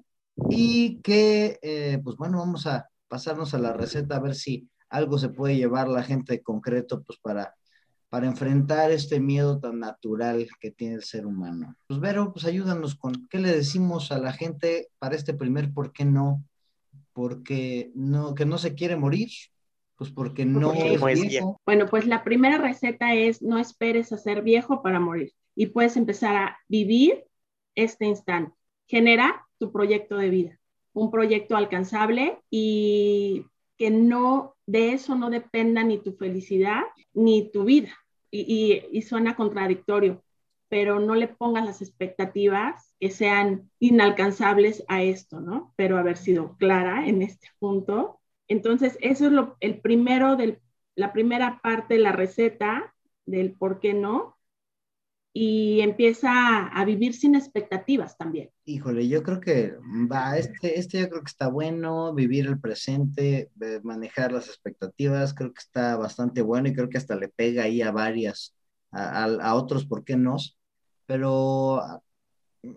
y 0.50 1.00
que, 1.02 1.60
eh, 1.62 2.02
pues 2.04 2.18
bueno, 2.18 2.40
vamos 2.40 2.66
a 2.66 2.90
pasarnos 3.08 3.54
a 3.54 3.60
la 3.60 3.72
receta 3.72 4.16
a 4.16 4.22
ver 4.22 4.34
si 4.34 4.68
algo 4.90 5.20
se 5.20 5.30
puede 5.30 5.58
llevar 5.58 5.90
la 5.90 6.02
gente 6.02 6.42
concreto, 6.42 7.04
pues 7.04 7.20
para, 7.22 7.54
para 8.10 8.26
enfrentar 8.26 8.90
este 8.90 9.20
miedo 9.20 9.60
tan 9.60 9.78
natural 9.78 10.48
que 10.60 10.72
tiene 10.72 10.96
el 10.96 11.04
ser 11.04 11.28
humano. 11.28 11.76
Pues 11.86 12.00
Vero, 12.00 12.34
pues 12.34 12.46
ayúdanos 12.46 12.96
con 12.96 13.28
qué 13.30 13.38
le 13.38 13.52
decimos 13.52 14.12
a 14.12 14.18
la 14.18 14.34
gente 14.34 14.90
para 14.98 15.16
este 15.16 15.36
primer 15.36 15.72
por 15.72 15.94
qué 15.94 16.04
no 16.04 16.44
porque 17.20 17.92
no, 17.96 18.34
que 18.34 18.46
no 18.46 18.58
se 18.58 18.76
quiere 18.76 18.96
morir, 18.96 19.28
pues 19.98 20.10
porque 20.10 20.46
no 20.46 20.72
es 20.72 21.22
viejo. 21.22 21.60
Bueno, 21.66 21.86
pues 21.90 22.08
la 22.08 22.24
primera 22.24 22.58
receta 22.58 23.14
es 23.14 23.42
no 23.42 23.60
esperes 23.60 24.14
a 24.14 24.18
ser 24.18 24.42
viejo 24.42 24.82
para 24.82 25.02
morir 25.02 25.34
y 25.54 25.66
puedes 25.66 25.98
empezar 25.98 26.38
a 26.38 26.58
vivir 26.70 27.26
este 27.76 28.06
instante. 28.06 28.56
Genera 28.88 29.46
tu 29.58 29.74
proyecto 29.74 30.16
de 30.16 30.30
vida, 30.30 30.60
un 30.94 31.12
proyecto 31.12 31.58
alcanzable 31.58 32.40
y 32.50 33.46
que 33.78 33.92
no, 33.92 34.56
de 34.66 34.94
eso 34.94 35.16
no 35.16 35.30
dependa 35.30 35.84
ni 35.84 35.98
tu 35.98 36.14
felicidad 36.14 36.84
ni 37.14 37.52
tu 37.52 37.66
vida. 37.66 37.92
Y, 38.32 38.82
y 38.94 39.02
suena 39.02 39.36
contradictorio, 39.36 40.24
pero 40.70 41.00
no 41.00 41.16
le 41.16 41.28
pongas 41.28 41.66
las 41.66 41.82
expectativas 41.82 42.94
que 43.00 43.10
sean 43.10 43.70
inalcanzables 43.80 44.86
a 44.88 45.02
esto, 45.02 45.42
¿no? 45.42 45.74
Pero 45.76 45.98
haber 45.98 46.18
sido 46.18 46.56
clara 46.58 47.08
en 47.08 47.24
este 47.24 47.48
punto. 47.58 48.22
Entonces, 48.48 48.98
eso 49.02 49.26
es 49.26 49.32
lo, 49.32 49.58
el 49.60 49.82
primero 49.82 50.36
del, 50.36 50.60
la 50.96 51.12
primera 51.12 51.60
parte 51.62 51.96
de 51.96 52.02
la 52.02 52.12
receta 52.12 52.94
del 53.26 53.54
por 53.54 53.80
qué 53.80 53.94
no. 53.94 54.38
Y 55.32 55.82
empieza 55.82 56.68
a 56.68 56.86
vivir 56.86 57.14
sin 57.14 57.36
expectativas 57.36 58.18
también. 58.18 58.50
Híjole, 58.66 59.08
yo 59.08 59.22
creo 59.22 59.40
que 59.40 59.76
va, 60.12 60.38
este, 60.38 60.80
este 60.80 61.02
yo 61.02 61.10
creo 61.10 61.22
que 61.22 61.30
está 61.30 61.48
bueno, 61.48 62.14
vivir 62.16 62.48
el 62.48 62.60
presente, 62.60 63.52
manejar 63.84 64.32
las 64.32 64.48
expectativas, 64.48 65.36
creo 65.36 65.54
que 65.54 65.60
está 65.60 65.96
bastante 65.98 66.42
bueno 66.42 66.68
y 66.68 66.74
creo 66.74 66.90
que 66.90 66.98
hasta 66.98 67.16
le 67.16 67.30
pega 67.30 67.64
ahí 67.64 67.82
a 67.84 67.92
varias, 67.92 68.56
a, 68.92 69.26
a 69.26 69.54
otros 69.54 69.86
por 69.86 70.04
qué 70.04 70.18
no 70.18 70.38
pero 71.10 72.04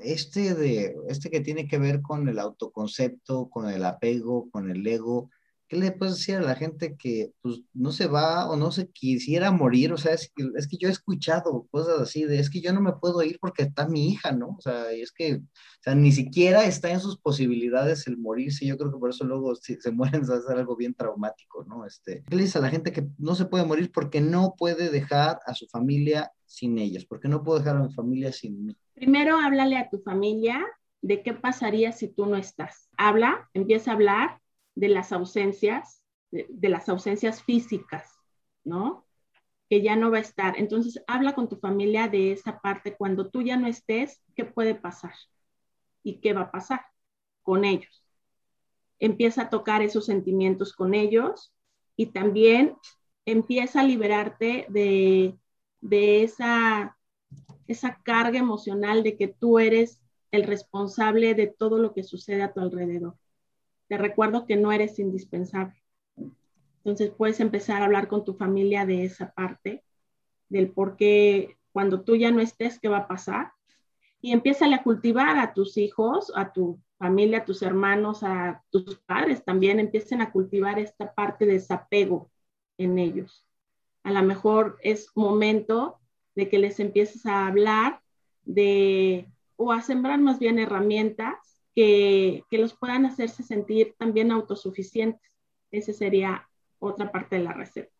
este 0.00 0.54
de 0.54 0.96
este 1.08 1.28
que 1.28 1.40
tiene 1.40 1.68
que 1.68 1.76
ver 1.76 2.00
con 2.00 2.26
el 2.30 2.38
autoconcepto, 2.38 3.50
con 3.50 3.68
el 3.68 3.84
apego, 3.84 4.48
con 4.50 4.70
el 4.70 4.86
ego, 4.86 5.28
¿qué 5.72 5.78
le 5.78 5.90
puedes 5.90 6.16
decir 6.16 6.34
a 6.34 6.42
la 6.42 6.54
gente 6.54 6.98
que 6.98 7.32
pues, 7.40 7.62
no 7.72 7.92
se 7.92 8.06
va 8.06 8.46
o 8.50 8.56
no 8.56 8.70
se 8.72 8.90
quisiera 8.90 9.50
morir? 9.50 9.90
O 9.94 9.96
sea, 9.96 10.12
es 10.12 10.30
que, 10.36 10.50
es 10.54 10.68
que 10.68 10.76
yo 10.76 10.88
he 10.88 10.90
escuchado 10.90 11.66
cosas 11.70 11.98
así 11.98 12.24
de, 12.24 12.38
es 12.38 12.50
que 12.50 12.60
yo 12.60 12.74
no 12.74 12.82
me 12.82 12.92
puedo 12.92 13.22
ir 13.22 13.38
porque 13.40 13.62
está 13.62 13.88
mi 13.88 14.10
hija, 14.10 14.32
¿no? 14.32 14.48
O 14.58 14.60
sea, 14.60 14.92
es 14.92 15.12
que, 15.12 15.36
o 15.36 15.82
sea, 15.82 15.94
ni 15.94 16.12
siquiera 16.12 16.66
está 16.66 16.90
en 16.90 17.00
sus 17.00 17.18
posibilidades 17.18 18.06
el 18.06 18.18
morirse. 18.18 18.66
Yo 18.66 18.76
creo 18.76 18.92
que 18.92 18.98
por 18.98 19.08
eso 19.08 19.24
luego 19.24 19.54
si 19.54 19.76
se 19.76 19.90
mueren 19.92 20.28
va 20.28 20.36
a 20.36 20.42
ser 20.42 20.58
algo 20.58 20.76
bien 20.76 20.92
traumático, 20.92 21.64
¿no? 21.64 21.86
Este, 21.86 22.22
¿Qué 22.28 22.36
le 22.36 22.42
dices 22.42 22.56
a 22.56 22.60
la 22.60 22.68
gente 22.68 22.92
que 22.92 23.08
no 23.16 23.34
se 23.34 23.46
puede 23.46 23.64
morir 23.64 23.90
porque 23.94 24.20
no 24.20 24.54
puede 24.58 24.90
dejar 24.90 25.40
a 25.46 25.54
su 25.54 25.66
familia 25.68 26.32
sin 26.44 26.76
ellos? 26.76 27.06
Porque 27.06 27.28
no 27.28 27.42
puedo 27.42 27.60
dejar 27.60 27.76
a 27.76 27.84
mi 27.84 27.94
familia 27.94 28.30
sin 28.30 28.66
mí. 28.66 28.76
Primero 28.92 29.38
háblale 29.38 29.78
a 29.78 29.88
tu 29.88 30.02
familia 30.02 30.62
de 31.00 31.22
qué 31.22 31.32
pasaría 31.32 31.92
si 31.92 32.08
tú 32.08 32.26
no 32.26 32.36
estás. 32.36 32.90
Habla, 32.98 33.48
empieza 33.54 33.90
a 33.90 33.94
hablar 33.94 34.41
de 34.74 34.88
las 34.88 35.12
ausencias, 35.12 36.02
de, 36.30 36.68
las 36.68 36.88
ausencias 36.88 37.42
físicas, 37.42 38.18
¿no? 38.64 39.06
Que 39.68 39.82
ya 39.82 39.96
no 39.96 40.10
va 40.10 40.18
a 40.18 40.22
estar. 40.22 40.58
Entonces, 40.58 41.02
habla 41.06 41.34
con 41.34 41.48
tu 41.48 41.56
familia 41.56 42.08
de 42.08 42.32
esa 42.32 42.60
parte. 42.60 42.96
Cuando 42.96 43.30
tú 43.30 43.42
ya 43.42 43.56
no 43.56 43.66
estés, 43.66 44.22
¿qué 44.34 44.44
puede 44.44 44.74
pasar? 44.74 45.14
¿Y 46.02 46.20
qué 46.20 46.32
va 46.32 46.42
a 46.42 46.50
pasar 46.50 46.82
con 47.42 47.64
ellos? 47.64 48.04
Empieza 48.98 49.42
a 49.42 49.50
tocar 49.50 49.82
esos 49.82 50.06
sentimientos 50.06 50.72
con 50.72 50.94
ellos 50.94 51.52
y 51.96 52.06
también 52.06 52.76
empieza 53.24 53.80
a 53.80 53.84
liberarte 53.84 54.66
de, 54.68 55.36
de 55.80 56.22
esa, 56.22 56.96
esa 57.66 58.00
carga 58.02 58.38
emocional 58.38 59.02
de 59.02 59.16
que 59.16 59.28
tú 59.28 59.58
eres 59.58 60.00
el 60.30 60.44
responsable 60.44 61.34
de 61.34 61.46
todo 61.46 61.78
lo 61.78 61.92
que 61.92 62.02
sucede 62.04 62.42
a 62.42 62.52
tu 62.52 62.60
alrededor 62.60 63.16
te 63.92 63.98
recuerdo 63.98 64.46
que 64.46 64.56
no 64.56 64.72
eres 64.72 64.98
indispensable. 64.98 65.74
Entonces 66.78 67.10
puedes 67.10 67.40
empezar 67.40 67.82
a 67.82 67.84
hablar 67.84 68.08
con 68.08 68.24
tu 68.24 68.32
familia 68.32 68.86
de 68.86 69.04
esa 69.04 69.32
parte, 69.32 69.84
del 70.48 70.70
por 70.70 70.96
qué 70.96 71.58
cuando 71.72 72.00
tú 72.00 72.16
ya 72.16 72.30
no 72.30 72.40
estés, 72.40 72.80
qué 72.80 72.88
va 72.88 73.00
a 73.00 73.06
pasar. 73.06 73.52
Y 74.22 74.32
empieza 74.32 74.64
a 74.64 74.82
cultivar 74.82 75.36
a 75.36 75.52
tus 75.52 75.76
hijos, 75.76 76.32
a 76.34 76.54
tu 76.54 76.80
familia, 76.96 77.40
a 77.40 77.44
tus 77.44 77.60
hermanos, 77.60 78.22
a 78.22 78.64
tus 78.70 78.96
padres 79.00 79.44
también, 79.44 79.78
empiecen 79.78 80.22
a 80.22 80.32
cultivar 80.32 80.78
esta 80.78 81.12
parte 81.12 81.44
de 81.44 81.52
desapego 81.52 82.30
en 82.78 82.98
ellos. 82.98 83.46
A 84.04 84.10
lo 84.10 84.22
mejor 84.22 84.78
es 84.80 85.10
momento 85.14 85.98
de 86.34 86.48
que 86.48 86.58
les 86.58 86.80
empieces 86.80 87.26
a 87.26 87.46
hablar 87.46 88.00
de, 88.44 89.28
o 89.56 89.70
a 89.70 89.82
sembrar 89.82 90.18
más 90.18 90.38
bien 90.38 90.58
herramientas 90.58 91.51
que, 91.74 92.44
los 92.50 92.74
puedan 92.74 93.06
hacerse 93.06 93.42
sentir 93.42 93.94
también 93.98 94.30
autosuficientes. 94.30 95.32
Esa 95.70 95.92
sería 95.92 96.48
otra 96.78 97.10
parte 97.10 97.36
de 97.36 97.44
la 97.44 97.52
receta. 97.52 97.90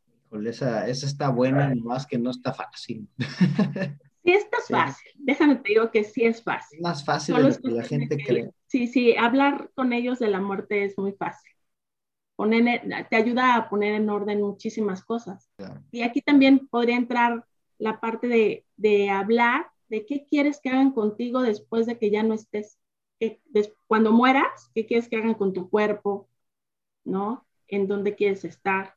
Esa, 0.44 0.88
esa 0.88 1.06
está 1.06 1.28
buena, 1.28 1.74
más 1.74 2.06
que 2.06 2.18
no 2.18 2.30
está 2.30 2.52
fácil. 2.52 3.08
Sí, 4.24 4.30
está 4.30 4.58
fácil. 4.68 5.10
Déjame 5.16 5.56
te 5.56 5.70
digo 5.70 5.90
que 5.90 6.04
sí 6.04 6.24
es 6.24 6.44
fácil. 6.44 6.80
más 6.80 7.04
fácil 7.04 7.34
de 7.34 7.42
lo 7.42 7.56
que 7.56 7.70
la 7.70 7.82
gente 7.82 8.16
cree. 8.16 8.50
Sí, 8.66 8.86
sí, 8.86 9.16
hablar 9.16 9.70
con 9.74 9.92
ellos 9.92 10.20
de 10.20 10.28
la 10.28 10.40
muerte 10.40 10.84
es 10.84 10.96
muy 10.96 11.10
fácil. 11.10 11.50
Poner, 12.36 12.82
te 13.10 13.16
ayuda 13.16 13.56
a 13.56 13.68
poner 13.68 13.94
en 13.94 14.08
orden 14.08 14.40
muchísimas 14.40 15.04
cosas. 15.04 15.50
Y 15.90 16.02
aquí 16.02 16.22
también 16.22 16.68
podría 16.68 16.96
entrar 16.96 17.44
la 17.78 17.98
parte 17.98 18.28
de, 18.28 18.64
de 18.76 19.10
hablar 19.10 19.66
de 19.88 20.06
qué 20.06 20.24
quieres 20.24 20.60
que 20.62 20.70
hagan 20.70 20.92
contigo 20.92 21.42
después 21.42 21.86
de 21.86 21.98
que 21.98 22.10
ya 22.10 22.22
no 22.22 22.34
estés 22.34 22.78
cuando 23.86 24.12
mueras, 24.12 24.70
¿qué 24.74 24.86
quieres 24.86 25.08
que 25.08 25.16
hagan 25.16 25.34
con 25.34 25.52
tu 25.52 25.68
cuerpo? 25.68 26.28
¿No? 27.04 27.46
¿En 27.68 27.88
dónde 27.88 28.14
quieres 28.14 28.44
estar? 28.44 28.94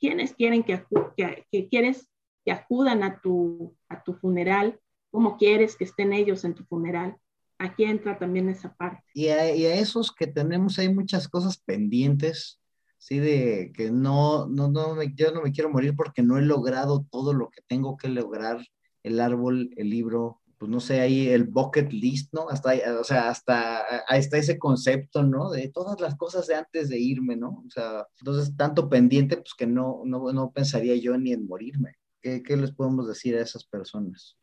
¿Quiénes 0.00 0.34
quieren 0.34 0.62
que, 0.62 0.84
que, 1.16 1.68
quieres 1.68 2.08
que 2.44 2.52
acudan 2.52 3.02
a 3.02 3.20
tu, 3.20 3.76
a 3.88 4.02
tu 4.02 4.14
funeral? 4.14 4.80
¿Cómo 5.10 5.36
quieres 5.36 5.76
que 5.76 5.84
estén 5.84 6.12
ellos 6.12 6.44
en 6.44 6.54
tu 6.54 6.64
funeral? 6.64 7.16
Aquí 7.58 7.84
entra 7.84 8.18
también 8.18 8.48
esa 8.48 8.74
parte. 8.74 9.02
Y 9.14 9.28
a, 9.28 9.54
y 9.54 9.64
a 9.66 9.74
esos 9.74 10.12
que 10.12 10.26
tenemos 10.26 10.78
hay 10.78 10.92
muchas 10.92 11.28
cosas 11.28 11.58
pendientes, 11.58 12.60
sí, 12.98 13.18
de 13.18 13.72
que 13.74 13.90
no, 13.90 14.46
no, 14.48 14.68
no 14.68 14.94
me, 14.94 15.12
yo 15.14 15.30
no 15.32 15.42
me 15.42 15.52
quiero 15.52 15.70
morir 15.70 15.94
porque 15.94 16.22
no 16.22 16.38
he 16.38 16.42
logrado 16.42 17.06
todo 17.10 17.32
lo 17.32 17.50
que 17.50 17.62
tengo 17.66 17.96
que 17.96 18.08
lograr, 18.08 18.66
el 19.04 19.20
árbol, 19.20 19.70
el 19.76 19.90
libro, 19.90 20.40
pues 20.58 20.70
no 20.70 20.80
sé, 20.80 21.00
ahí 21.00 21.28
el 21.28 21.44
bucket 21.44 21.92
list, 21.92 22.32
¿no? 22.32 22.48
Hasta, 22.48 22.72
o 23.00 23.04
sea, 23.04 23.28
hasta 23.28 24.04
ahí 24.08 24.20
está 24.20 24.38
ese 24.38 24.58
concepto, 24.58 25.22
¿no? 25.22 25.50
De 25.50 25.68
todas 25.68 26.00
las 26.00 26.16
cosas 26.16 26.46
de 26.46 26.54
antes 26.54 26.88
de 26.88 26.98
irme, 26.98 27.36
¿no? 27.36 27.62
O 27.66 27.70
sea, 27.70 28.06
entonces 28.20 28.56
tanto 28.56 28.88
pendiente, 28.88 29.36
pues 29.36 29.54
que 29.56 29.66
no, 29.66 30.02
no, 30.04 30.32
no 30.32 30.52
pensaría 30.52 30.96
yo 30.96 31.16
ni 31.18 31.32
en 31.32 31.46
morirme. 31.46 31.96
¿Qué, 32.20 32.42
¿Qué, 32.42 32.56
les 32.56 32.72
podemos 32.72 33.06
decir 33.06 33.36
a 33.36 33.42
esas 33.42 33.64
personas? 33.64 34.38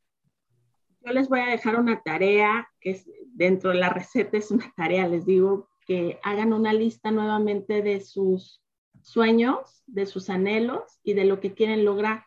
Yo 1.04 1.13
les 1.13 1.30
voy 1.30 1.39
a 1.39 1.47
dejar 1.47 1.80
una 1.80 2.02
tarea, 2.04 2.67
que 2.80 2.91
es, 2.91 3.10
dentro 3.34 3.71
de 3.71 3.78
la 3.78 3.89
receta 3.89 4.38
es 4.38 4.52
una 4.52 4.71
tarea, 4.76 5.08
les 5.08 5.26
digo, 5.26 5.69
que 5.88 6.19
hagan 6.24 6.54
una 6.54 6.74
lista 6.74 7.10
nuevamente 7.10 7.82
de 7.82 8.02
sus 8.02 8.62
sueños, 9.02 9.84
de 9.88 10.06
sus 10.06 10.30
anhelos 10.30 11.00
y 11.04 11.13
de 11.13 11.26
lo 11.26 11.39
que 11.39 11.54
quieren 11.54 11.86
lograr 11.86 12.26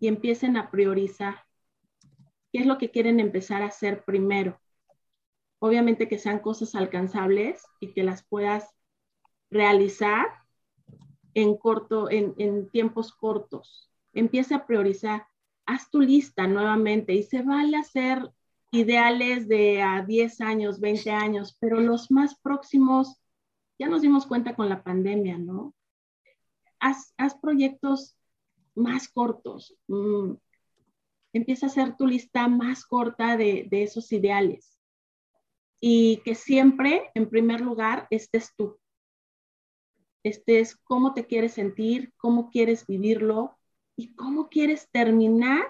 y 0.00 0.08
empiecen 0.08 0.56
a 0.56 0.70
priorizar 0.70 1.44
¿Qué 2.52 2.60
es 2.60 2.66
lo 2.66 2.78
que 2.78 2.90
quieren 2.90 3.20
empezar 3.20 3.62
a 3.62 3.66
hacer 3.66 4.04
primero? 4.04 4.60
Obviamente 5.60 6.08
que 6.08 6.18
sean 6.18 6.40
cosas 6.40 6.74
alcanzables 6.74 7.64
y 7.80 7.92
que 7.92 8.02
las 8.02 8.24
puedas 8.24 8.74
realizar 9.50 10.26
en 11.34 11.56
corto, 11.56 12.10
en, 12.10 12.70
tiempos 12.70 13.12
cortos. 13.12 13.90
Empieza 14.12 14.56
a 14.56 14.66
priorizar. 14.66 15.26
Haz 15.66 15.90
tu 15.90 16.00
lista 16.00 16.48
nuevamente 16.48 17.12
y 17.12 17.22
se 17.22 17.42
vale 17.42 17.76
hacer 17.76 18.30
ideales 18.72 19.46
de 19.46 19.82
a 19.82 20.02
10 20.02 20.40
años, 20.40 20.80
20 20.80 21.10
años, 21.10 21.56
pero 21.60 21.80
los 21.80 22.10
más 22.10 22.38
próximos, 22.40 23.20
ya 23.78 23.88
nos 23.88 24.02
dimos 24.02 24.26
cuenta 24.26 24.56
con 24.56 24.68
la 24.68 24.82
pandemia, 24.82 25.38
¿no? 25.38 25.74
Haz, 26.80 27.14
haz 27.18 27.34
proyectos 27.34 28.16
más 28.74 29.08
cortos. 29.08 29.76
Mm, 29.86 30.34
empieza 31.32 31.66
a 31.66 31.68
hacer 31.68 31.96
tu 31.96 32.06
lista 32.06 32.48
más 32.48 32.84
corta 32.84 33.36
de, 33.36 33.68
esos 33.70 34.12
ideales 34.12 34.78
y 35.80 36.18
que 36.24 36.34
siempre, 36.34 37.10
en 37.14 37.28
primer 37.28 37.60
lugar, 37.60 38.06
estés 38.10 38.54
tú. 38.56 38.78
Estés 40.22 40.76
cómo 40.76 41.14
te 41.14 41.26
quieres 41.26 41.52
sentir, 41.54 42.12
cómo 42.18 42.50
quieres 42.50 42.86
vivirlo 42.86 43.56
y 43.96 44.14
cómo 44.14 44.48
quieres 44.48 44.90
terminar 44.90 45.64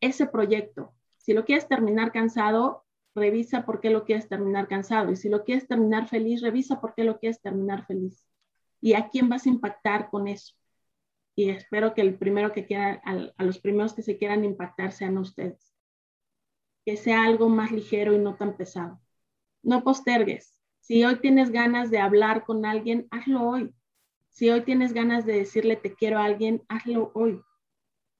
ese 0.00 0.26
proyecto. 0.26 0.94
Si 1.18 1.32
lo 1.32 1.44
quieres 1.44 1.66
terminar 1.66 2.12
cansado, 2.12 2.84
revisa 3.14 3.66
por 3.66 3.80
qué 3.80 3.90
lo 3.90 4.04
quieres 4.04 4.28
terminar 4.28 4.68
cansado. 4.68 5.10
Y 5.10 5.16
si 5.16 5.28
lo 5.28 5.44
quieres 5.44 5.66
terminar 5.66 6.08
feliz, 6.08 6.40
revisa 6.42 6.80
por 6.80 6.94
qué 6.94 7.02
lo 7.02 7.18
quieres 7.18 7.40
terminar 7.40 7.84
feliz. 7.86 8.24
¿Y 8.80 8.94
a 8.94 9.08
quién 9.08 9.28
vas 9.28 9.46
a 9.46 9.50
impactar 9.50 10.08
con 10.10 10.28
eso? 10.28 10.54
Y 11.40 11.48
espero 11.48 11.94
que 11.94 12.02
el 12.02 12.18
primero 12.18 12.52
que 12.52 12.66
quiera, 12.66 13.00
a, 13.02 13.44
los 13.44 13.58
primeros 13.60 13.94
que 13.94 14.02
se 14.02 14.18
quieran 14.18 14.44
impactar 14.44 14.92
sean 14.92 15.16
ustedes. 15.16 15.74
Que 16.84 16.98
sea 16.98 17.24
algo 17.24 17.48
más 17.48 17.72
ligero 17.72 18.12
y 18.12 18.18
no 18.18 18.36
tan 18.36 18.58
pesado. 18.58 19.00
No 19.62 19.82
postergues. 19.82 20.60
Si 20.80 21.02
hoy 21.02 21.16
tienes 21.16 21.50
ganas 21.50 21.90
de 21.90 21.98
hablar 21.98 22.44
con 22.44 22.66
alguien, 22.66 23.08
hazlo 23.10 23.42
hoy. 23.48 23.74
Si 24.28 24.50
hoy 24.50 24.60
tienes 24.66 24.92
ganas 24.92 25.24
de 25.24 25.32
decirle 25.32 25.76
te 25.76 25.94
quiero 25.94 26.18
a 26.18 26.24
alguien, 26.24 26.62
hazlo 26.68 27.10
hoy. 27.14 27.40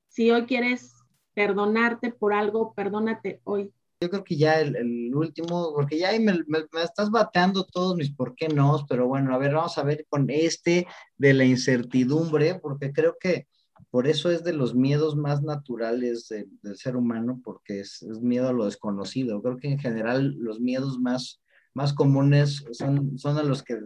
Si 0.09 0.31
hoy 0.31 0.47
quieres 0.47 0.95
perdonarte 1.35 2.13
por 2.13 2.33
algo, 2.33 2.73
perdónate 2.73 3.43
hoy. 3.45 3.71
Yo 4.01 4.09
creo 4.09 4.25
que 4.25 4.37
ya 4.37 4.61
el, 4.61 5.15
último, 5.15 5.75
porque 5.75 5.99
ya 5.99 6.11
me, 6.19 6.43
me, 6.47 6.83
estás 6.83 7.11
bateando 7.11 7.65
todos 7.65 7.97
mis 7.97 8.11
por 8.11 8.35
qué 8.35 8.49
no, 8.49 8.87
pero 8.89 9.07
bueno, 9.07 9.35
a 9.35 9.39
ver, 9.39 9.53
vamos 9.55 9.77
a 9.77 9.83
ver 9.83 10.07
con 10.09 10.31
este 10.31 10.87
de 11.19 11.35
la 11.35 11.45
incertidumbre, 11.45 12.59
porque 12.61 12.93
creo 12.93 13.17
que 13.21 13.47
por 13.91 14.07
eso 14.07 14.31
es 14.31 14.45
de 14.45 14.53
los 14.53 14.75
miedos 14.75 15.17
más 15.17 15.43
naturales 15.43 16.29
del 16.29 16.77
ser 16.77 16.97
humano, 16.97 17.41
porque 17.45 17.81
es, 17.81 18.03
miedo 18.21 18.49
a 18.49 18.53
lo 18.53 18.65
desconocido. 18.65 19.43
Creo 19.43 19.57
que 19.57 19.69
en 19.69 19.79
general 19.79 20.37
los 20.39 20.61
miedos 20.61 20.99
más, 20.99 21.41
más 21.75 21.93
comunes 21.93 22.65
son, 22.73 23.19
son 23.19 23.39
a 23.39 23.43
los 23.43 23.63
que, 23.63 23.81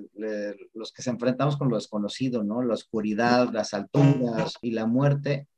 los 0.75 0.93
que 0.93 1.03
se 1.03 1.11
enfrentamos 1.11 1.57
con 1.57 1.71
lo 1.71 1.77
desconocido, 1.77 2.45
¿no? 2.45 2.63
La 2.63 2.75
oscuridad, 2.75 3.51
las 3.53 3.73
alturas 3.73 4.55
y 4.61 4.73
la 4.73 4.87
muerte. 4.87 5.49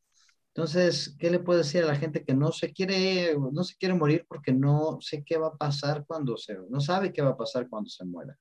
Entonces, 0.57 1.15
¿qué 1.19 1.29
le 1.29 1.39
puedo 1.39 1.59
decir 1.59 1.83
a 1.83 1.87
la 1.87 1.97
gente 1.97 2.25
que 2.25 2.33
no 2.33 2.51
se 2.51 2.73
quiere, 2.73 3.37
no 3.53 3.63
se 3.63 3.77
quiere 3.77 3.95
morir 3.95 4.25
porque 4.27 4.55
no 4.55 4.99
sé 5.03 5.23
qué 5.23 5.37
va 5.37 5.49
a 5.49 5.57
pasar 5.59 6.07
cuando 6.07 6.39
se, 6.39 6.57
no 6.71 6.81
sabe 6.81 7.13
qué 7.13 7.21
va 7.21 7.33
a 7.33 7.37
pasar 7.37 7.69
cuando 7.69 7.91
se 7.91 8.07
muera? 8.07 8.39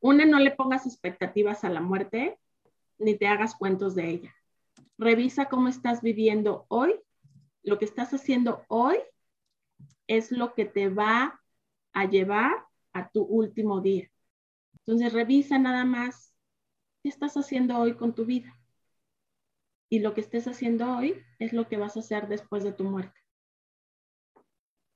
Una, 0.00 0.26
no 0.26 0.38
le 0.40 0.50
pongas 0.50 0.84
expectativas 0.84 1.64
a 1.64 1.70
la 1.70 1.80
muerte, 1.80 2.38
ni 2.98 3.16
te 3.16 3.28
hagas 3.28 3.54
cuentos 3.54 3.94
de 3.94 4.10
ella. 4.10 4.34
Revisa 4.98 5.46
cómo 5.46 5.68
estás 5.68 6.02
viviendo 6.02 6.66
hoy, 6.68 7.00
lo 7.62 7.78
que 7.78 7.86
estás 7.86 8.12
haciendo 8.12 8.66
hoy, 8.68 8.98
es 10.06 10.30
lo 10.30 10.52
que 10.52 10.66
te 10.66 10.90
va 10.90 11.40
a 11.94 12.04
llevar 12.04 12.52
a 12.92 13.08
tu 13.08 13.22
último 13.22 13.80
día. 13.80 14.10
Entonces 14.80 15.14
revisa 15.14 15.58
nada 15.58 15.86
más 15.86 16.34
qué 17.02 17.08
estás 17.08 17.38
haciendo 17.38 17.78
hoy 17.78 17.94
con 17.94 18.14
tu 18.14 18.26
vida. 18.26 18.57
Y 19.88 20.00
lo 20.00 20.14
que 20.14 20.20
estés 20.20 20.46
haciendo 20.46 20.96
hoy 20.96 21.14
es 21.38 21.52
lo 21.52 21.68
que 21.68 21.76
vas 21.76 21.96
a 21.96 22.00
hacer 22.00 22.28
después 22.28 22.62
de 22.62 22.72
tu 22.72 22.84
muerte. 22.84 23.18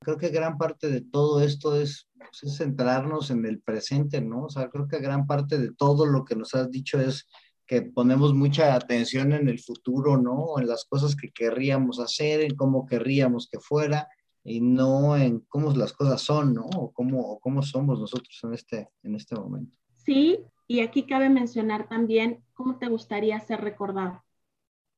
Creo 0.00 0.18
que 0.18 0.28
gran 0.28 0.58
parte 0.58 0.88
de 0.88 1.00
todo 1.00 1.40
esto 1.40 1.76
es, 1.76 2.08
pues, 2.18 2.42
es 2.42 2.56
centrarnos 2.56 3.30
en 3.30 3.46
el 3.46 3.60
presente, 3.60 4.20
¿no? 4.20 4.44
O 4.44 4.50
sea, 4.50 4.68
creo 4.68 4.88
que 4.88 4.98
gran 4.98 5.26
parte 5.26 5.58
de 5.58 5.72
todo 5.72 6.06
lo 6.06 6.24
que 6.24 6.34
nos 6.34 6.54
has 6.54 6.70
dicho 6.70 7.00
es 7.00 7.28
que 7.66 7.82
ponemos 7.82 8.34
mucha 8.34 8.74
atención 8.74 9.32
en 9.32 9.48
el 9.48 9.60
futuro, 9.60 10.18
¿no? 10.18 10.58
En 10.58 10.66
las 10.66 10.84
cosas 10.84 11.14
que 11.14 11.30
querríamos 11.30 12.00
hacer, 12.00 12.40
en 12.40 12.56
cómo 12.56 12.84
querríamos 12.84 13.48
que 13.50 13.60
fuera 13.60 14.08
y 14.44 14.60
no 14.60 15.16
en 15.16 15.40
cómo 15.48 15.72
las 15.72 15.92
cosas 15.92 16.20
son, 16.20 16.54
¿no? 16.54 16.66
O 16.76 16.92
cómo, 16.92 17.38
cómo 17.40 17.62
somos 17.62 18.00
nosotros 18.00 18.38
en 18.42 18.54
este, 18.54 18.88
en 19.04 19.14
este 19.14 19.36
momento. 19.36 19.78
Sí, 20.04 20.40
y 20.66 20.80
aquí 20.80 21.04
cabe 21.04 21.28
mencionar 21.28 21.88
también 21.88 22.42
cómo 22.54 22.78
te 22.78 22.88
gustaría 22.88 23.38
ser 23.40 23.60
recordado, 23.60 24.22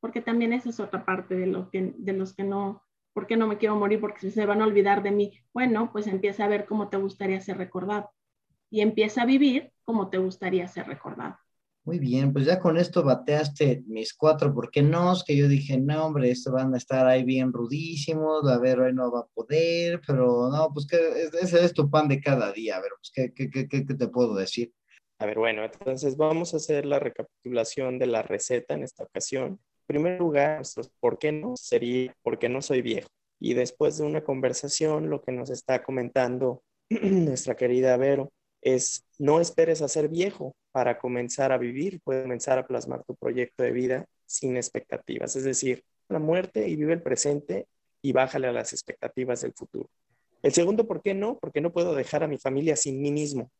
porque 0.04 0.20
también 0.20 0.52
esa 0.52 0.68
es 0.68 0.80
otra 0.80 1.06
parte 1.06 1.34
de, 1.34 1.46
lo 1.46 1.70
que, 1.70 1.94
de 1.96 2.12
los 2.12 2.34
que 2.34 2.44
no, 2.44 2.82
¿por 3.14 3.26
qué 3.26 3.38
no 3.38 3.46
me 3.46 3.56
quiero 3.56 3.76
morir? 3.76 4.02
Porque 4.02 4.30
se 4.30 4.44
van 4.44 4.60
a 4.60 4.66
olvidar 4.66 5.02
de 5.02 5.10
mí. 5.10 5.32
Bueno, 5.54 5.88
pues 5.90 6.06
empieza 6.06 6.44
a 6.44 6.48
ver 6.48 6.66
cómo 6.66 6.90
te 6.90 6.98
gustaría 6.98 7.40
ser 7.40 7.56
recordado 7.56 8.10
y 8.68 8.82
empieza 8.82 9.22
a 9.22 9.24
vivir 9.24 9.72
cómo 9.82 10.10
te 10.10 10.18
gustaría 10.18 10.68
ser 10.68 10.88
recordado. 10.88 11.38
Muy 11.84 11.98
bien, 11.98 12.34
pues 12.34 12.44
ya 12.44 12.60
con 12.60 12.76
esto 12.76 13.02
bateaste 13.02 13.82
mis 13.86 14.12
cuatro, 14.12 14.52
¿por 14.52 14.70
qué 14.70 14.82
no? 14.82 15.14
Es 15.14 15.24
que 15.24 15.38
yo 15.38 15.48
dije, 15.48 15.78
no, 15.78 16.04
hombre, 16.04 16.30
estos 16.30 16.52
van 16.52 16.74
a 16.74 16.76
estar 16.76 17.06
ahí 17.06 17.24
bien 17.24 17.50
rudísimos, 17.50 18.46
a 18.46 18.58
ver, 18.58 18.80
hoy 18.80 18.92
no 18.92 19.10
va 19.10 19.20
a 19.20 19.28
poder, 19.32 20.02
pero 20.06 20.50
no, 20.50 20.68
pues 20.74 20.86
que 20.86 20.98
ese 21.40 21.64
es 21.64 21.72
tu 21.72 21.88
pan 21.88 22.08
de 22.08 22.20
cada 22.20 22.52
día, 22.52 22.76
a 22.76 22.82
ver, 22.82 22.90
pues, 22.98 23.10
¿qué, 23.10 23.32
qué, 23.32 23.50
qué, 23.50 23.86
qué 23.86 23.94
te 23.94 24.08
puedo 24.08 24.34
decir? 24.34 24.70
A 25.18 25.24
ver, 25.24 25.38
bueno, 25.38 25.64
entonces 25.64 26.18
vamos 26.18 26.52
a 26.52 26.58
hacer 26.58 26.84
la 26.84 26.98
recapitulación 26.98 27.98
de 27.98 28.06
la 28.08 28.20
receta 28.20 28.74
en 28.74 28.82
esta 28.82 29.04
ocasión. 29.04 29.58
Primer 29.86 30.18
lugar, 30.18 30.62
¿por 31.00 31.18
qué 31.18 31.32
no? 31.32 31.56
Sería, 31.56 32.14
¿por 32.22 32.38
qué 32.38 32.48
no 32.48 32.62
soy 32.62 32.82
viejo? 32.82 33.08
Y 33.38 33.54
después 33.54 33.98
de 33.98 34.04
una 34.04 34.24
conversación, 34.24 35.10
lo 35.10 35.22
que 35.22 35.32
nos 35.32 35.50
está 35.50 35.82
comentando 35.82 36.62
nuestra 36.88 37.56
querida 37.56 37.96
Vero 37.96 38.32
es, 38.62 39.04
no 39.18 39.40
esperes 39.40 39.82
a 39.82 39.88
ser 39.88 40.08
viejo, 40.08 40.54
para 40.74 40.98
comenzar 40.98 41.52
a 41.52 41.58
vivir, 41.58 42.00
puedes 42.02 42.24
comenzar 42.24 42.58
a 42.58 42.66
plasmar 42.66 43.04
tu 43.04 43.14
proyecto 43.14 43.62
de 43.62 43.70
vida 43.70 44.06
sin 44.26 44.56
expectativas. 44.56 45.36
Es 45.36 45.44
decir, 45.44 45.84
la 46.08 46.18
muerte 46.18 46.66
y 46.68 46.74
vive 46.74 46.94
el 46.94 47.00
presente 47.00 47.68
y 48.02 48.10
bájale 48.10 48.48
a 48.48 48.52
las 48.52 48.72
expectativas 48.72 49.42
del 49.42 49.52
futuro. 49.52 49.88
El 50.42 50.52
segundo, 50.52 50.88
¿por 50.88 51.00
qué 51.00 51.14
no? 51.14 51.38
Porque 51.38 51.60
no 51.60 51.72
puedo 51.72 51.94
dejar 51.94 52.24
a 52.24 52.28
mi 52.28 52.38
familia 52.38 52.74
sin 52.74 53.00
mí 53.00 53.12
mismo. 53.12 53.52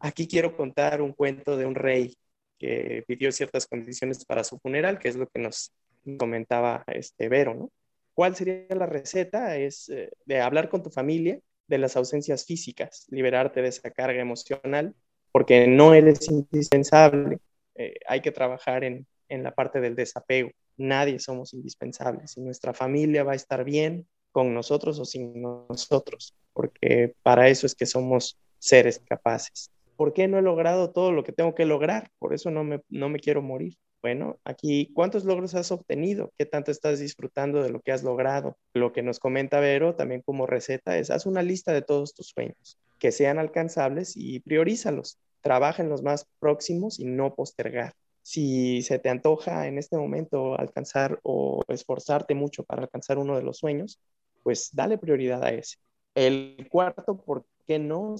Aquí 0.00 0.26
quiero 0.26 0.56
contar 0.56 1.02
un 1.02 1.12
cuento 1.12 1.58
de 1.58 1.66
un 1.66 1.74
rey 1.74 2.16
que 2.58 3.04
pidió 3.06 3.32
ciertas 3.32 3.66
condiciones 3.66 4.24
para 4.24 4.44
su 4.44 4.58
funeral, 4.58 4.98
que 4.98 5.08
es 5.08 5.16
lo 5.16 5.28
que 5.28 5.40
nos 5.40 5.72
comentaba 6.18 6.84
este 6.88 7.28
Vero. 7.28 7.70
¿Cuál 8.14 8.34
sería 8.34 8.66
la 8.70 8.86
receta? 8.86 9.56
Es 9.56 9.88
eh, 9.88 10.10
de 10.24 10.40
hablar 10.40 10.68
con 10.68 10.82
tu 10.82 10.90
familia 10.90 11.38
de 11.66 11.78
las 11.78 11.96
ausencias 11.96 12.46
físicas, 12.46 13.06
liberarte 13.10 13.60
de 13.60 13.68
esa 13.68 13.90
carga 13.90 14.20
emocional 14.20 14.94
porque 15.36 15.66
no 15.66 15.92
eres 15.92 16.30
indispensable. 16.30 17.40
Eh, 17.74 17.96
hay 18.08 18.22
que 18.22 18.32
trabajar 18.32 18.84
en, 18.84 19.06
en 19.28 19.42
la 19.42 19.54
parte 19.54 19.82
del 19.82 19.94
desapego. 19.94 20.48
Nadie 20.78 21.18
somos 21.18 21.52
indispensables 21.52 22.38
y 22.38 22.40
nuestra 22.40 22.72
familia 22.72 23.22
va 23.22 23.32
a 23.32 23.36
estar 23.36 23.62
bien 23.62 24.06
con 24.32 24.54
nosotros 24.54 24.98
o 24.98 25.04
sin 25.04 25.42
nosotros, 25.42 26.34
porque 26.54 27.14
para 27.22 27.50
eso 27.50 27.66
es 27.66 27.74
que 27.74 27.84
somos 27.84 28.38
seres 28.58 28.98
capaces. 29.06 29.70
¿Por 29.96 30.12
qué 30.12 30.28
no 30.28 30.38
he 30.38 30.42
logrado 30.42 30.92
todo 30.92 31.12
lo 31.12 31.24
que 31.24 31.32
tengo 31.32 31.54
que 31.54 31.64
lograr? 31.64 32.10
Por 32.18 32.34
eso 32.34 32.50
no 32.50 32.64
me, 32.64 32.80
no 32.88 33.08
me 33.08 33.18
quiero 33.18 33.42
morir. 33.42 33.76
Bueno, 34.02 34.38
aquí, 34.44 34.92
¿cuántos 34.94 35.24
logros 35.24 35.54
has 35.54 35.72
obtenido? 35.72 36.32
¿Qué 36.38 36.46
tanto 36.46 36.70
estás 36.70 37.00
disfrutando 37.00 37.62
de 37.62 37.70
lo 37.70 37.80
que 37.80 37.92
has 37.92 38.04
logrado? 38.04 38.56
Lo 38.74 38.92
que 38.92 39.02
nos 39.02 39.18
comenta 39.18 39.58
Vero 39.58 39.96
también 39.96 40.22
como 40.22 40.46
receta 40.46 40.96
es, 40.98 41.10
haz 41.10 41.26
una 41.26 41.42
lista 41.42 41.72
de 41.72 41.82
todos 41.82 42.14
tus 42.14 42.28
sueños, 42.28 42.78
que 42.98 43.10
sean 43.10 43.38
alcanzables 43.38 44.16
y 44.16 44.40
priorízalos 44.40 45.18
trabaja 45.46 45.80
en 45.80 45.88
los 45.88 46.02
más 46.02 46.26
próximos 46.40 46.98
y 46.98 47.04
no 47.04 47.34
postergar. 47.36 47.94
Si 48.22 48.82
se 48.82 48.98
te 48.98 49.08
antoja 49.08 49.68
en 49.68 49.78
este 49.78 49.96
momento 49.96 50.58
alcanzar 50.58 51.20
o 51.22 51.62
esforzarte 51.68 52.34
mucho 52.34 52.64
para 52.64 52.82
alcanzar 52.82 53.18
uno 53.18 53.36
de 53.36 53.44
los 53.44 53.58
sueños, 53.58 54.00
pues 54.42 54.70
dale 54.72 54.98
prioridad 54.98 55.44
a 55.44 55.50
ese. 55.50 55.76
El 56.16 56.66
cuarto, 56.68 57.16
¿por 57.16 57.44
qué 57.66 57.78
no? 57.78 58.16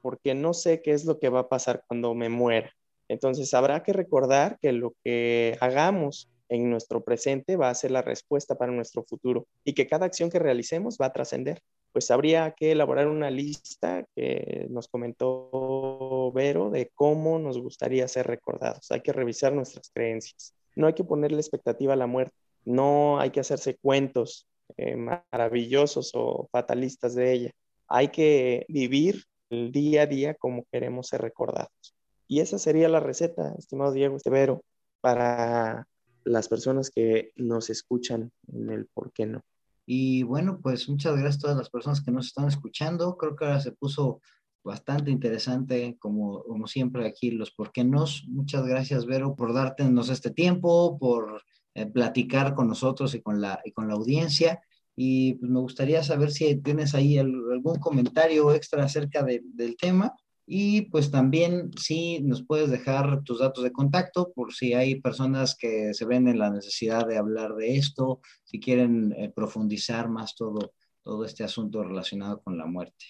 Porque 0.00 0.34
no 0.34 0.54
sé 0.54 0.82
qué 0.82 0.92
es 0.92 1.04
lo 1.04 1.18
que 1.18 1.28
va 1.28 1.40
a 1.40 1.48
pasar 1.48 1.84
cuando 1.86 2.14
me 2.14 2.28
muera. 2.28 2.72
Entonces 3.08 3.52
habrá 3.54 3.82
que 3.82 3.92
recordar 3.92 4.58
que 4.60 4.72
lo 4.72 4.94
que 5.04 5.56
hagamos 5.60 6.28
en 6.48 6.70
nuestro 6.70 7.02
presente 7.04 7.56
va 7.56 7.70
a 7.70 7.74
ser 7.74 7.90
la 7.90 8.02
respuesta 8.02 8.56
para 8.56 8.72
nuestro 8.72 9.04
futuro 9.04 9.46
y 9.64 9.74
que 9.74 9.86
cada 9.86 10.06
acción 10.06 10.30
que 10.30 10.38
realicemos 10.38 10.98
va 11.00 11.06
a 11.06 11.12
trascender 11.12 11.62
pues 11.92 12.10
habría 12.10 12.52
que 12.52 12.72
elaborar 12.72 13.08
una 13.08 13.30
lista 13.30 14.04
que 14.14 14.66
nos 14.70 14.88
comentó 14.88 16.30
Vero 16.32 16.70
de 16.70 16.90
cómo 16.94 17.38
nos 17.38 17.58
gustaría 17.58 18.06
ser 18.08 18.26
recordados. 18.26 18.90
Hay 18.90 19.00
que 19.00 19.12
revisar 19.12 19.52
nuestras 19.52 19.90
creencias. 19.92 20.54
No 20.76 20.86
hay 20.86 20.92
que 20.92 21.04
ponerle 21.04 21.38
expectativa 21.38 21.94
a 21.94 21.96
la 21.96 22.06
muerte. 22.06 22.34
No 22.64 23.18
hay 23.18 23.30
que 23.30 23.40
hacerse 23.40 23.76
cuentos 23.78 24.46
eh, 24.76 24.96
maravillosos 24.96 26.12
o 26.14 26.48
fatalistas 26.52 27.14
de 27.14 27.32
ella. 27.32 27.50
Hay 27.88 28.08
que 28.08 28.66
vivir 28.68 29.24
el 29.50 29.72
día 29.72 30.02
a 30.02 30.06
día 30.06 30.34
como 30.34 30.64
queremos 30.70 31.08
ser 31.08 31.22
recordados. 31.22 31.94
Y 32.26 32.40
esa 32.40 32.58
sería 32.58 32.88
la 32.88 33.00
receta, 33.00 33.54
estimado 33.58 33.92
Diego 33.92 34.16
Estevero, 34.16 34.62
para 35.00 35.86
las 36.24 36.48
personas 36.48 36.90
que 36.90 37.32
nos 37.36 37.70
escuchan 37.70 38.30
en 38.52 38.70
el 38.70 38.86
por 38.86 39.12
qué 39.12 39.26
no. 39.26 39.42
Y 39.86 40.22
bueno, 40.22 40.60
pues 40.62 40.88
muchas 40.88 41.14
gracias 41.14 41.36
a 41.36 41.40
todas 41.40 41.56
las 41.56 41.70
personas 41.70 42.02
que 42.02 42.10
nos 42.10 42.26
están 42.26 42.46
escuchando. 42.46 43.16
Creo 43.16 43.34
que 43.34 43.46
ahora 43.46 43.60
se 43.60 43.72
puso 43.72 44.20
bastante 44.62 45.10
interesante, 45.10 45.96
como, 45.98 46.42
como 46.44 46.66
siempre 46.66 47.06
aquí, 47.06 47.30
los 47.30 47.50
por 47.50 47.72
qué 47.72 47.84
nos. 47.84 48.24
Muchas 48.28 48.66
gracias, 48.66 49.06
Vero, 49.06 49.34
por 49.34 49.54
darnos 49.54 50.10
este 50.10 50.30
tiempo, 50.30 50.98
por 50.98 51.42
eh, 51.74 51.86
platicar 51.86 52.54
con 52.54 52.68
nosotros 52.68 53.14
y 53.14 53.22
con 53.22 53.40
la, 53.40 53.62
y 53.64 53.72
con 53.72 53.88
la 53.88 53.94
audiencia. 53.94 54.60
Y 55.00 55.34
pues 55.34 55.48
me 55.48 55.60
gustaría 55.60 56.02
saber 56.02 56.32
si 56.32 56.56
tienes 56.56 56.92
ahí 56.92 57.18
algún 57.18 57.78
comentario 57.78 58.52
extra 58.52 58.82
acerca 58.82 59.22
del 59.22 59.76
tema. 59.76 60.12
Y 60.44 60.90
pues 60.90 61.12
también 61.12 61.70
si 61.78 62.18
nos 62.20 62.44
puedes 62.44 62.68
dejar 62.68 63.22
tus 63.22 63.38
datos 63.38 63.62
de 63.62 63.70
contacto 63.70 64.32
por 64.32 64.52
si 64.52 64.74
hay 64.74 65.00
personas 65.00 65.56
que 65.56 65.94
se 65.94 66.04
ven 66.04 66.26
en 66.26 66.40
la 66.40 66.50
necesidad 66.50 67.06
de 67.06 67.16
hablar 67.16 67.54
de 67.54 67.76
esto, 67.76 68.20
si 68.42 68.58
quieren 68.58 69.14
eh, 69.16 69.30
profundizar 69.32 70.08
más 70.08 70.34
todo, 70.34 70.72
todo 71.04 71.24
este 71.24 71.44
asunto 71.44 71.84
relacionado 71.84 72.42
con 72.42 72.58
la 72.58 72.66
muerte. 72.66 73.04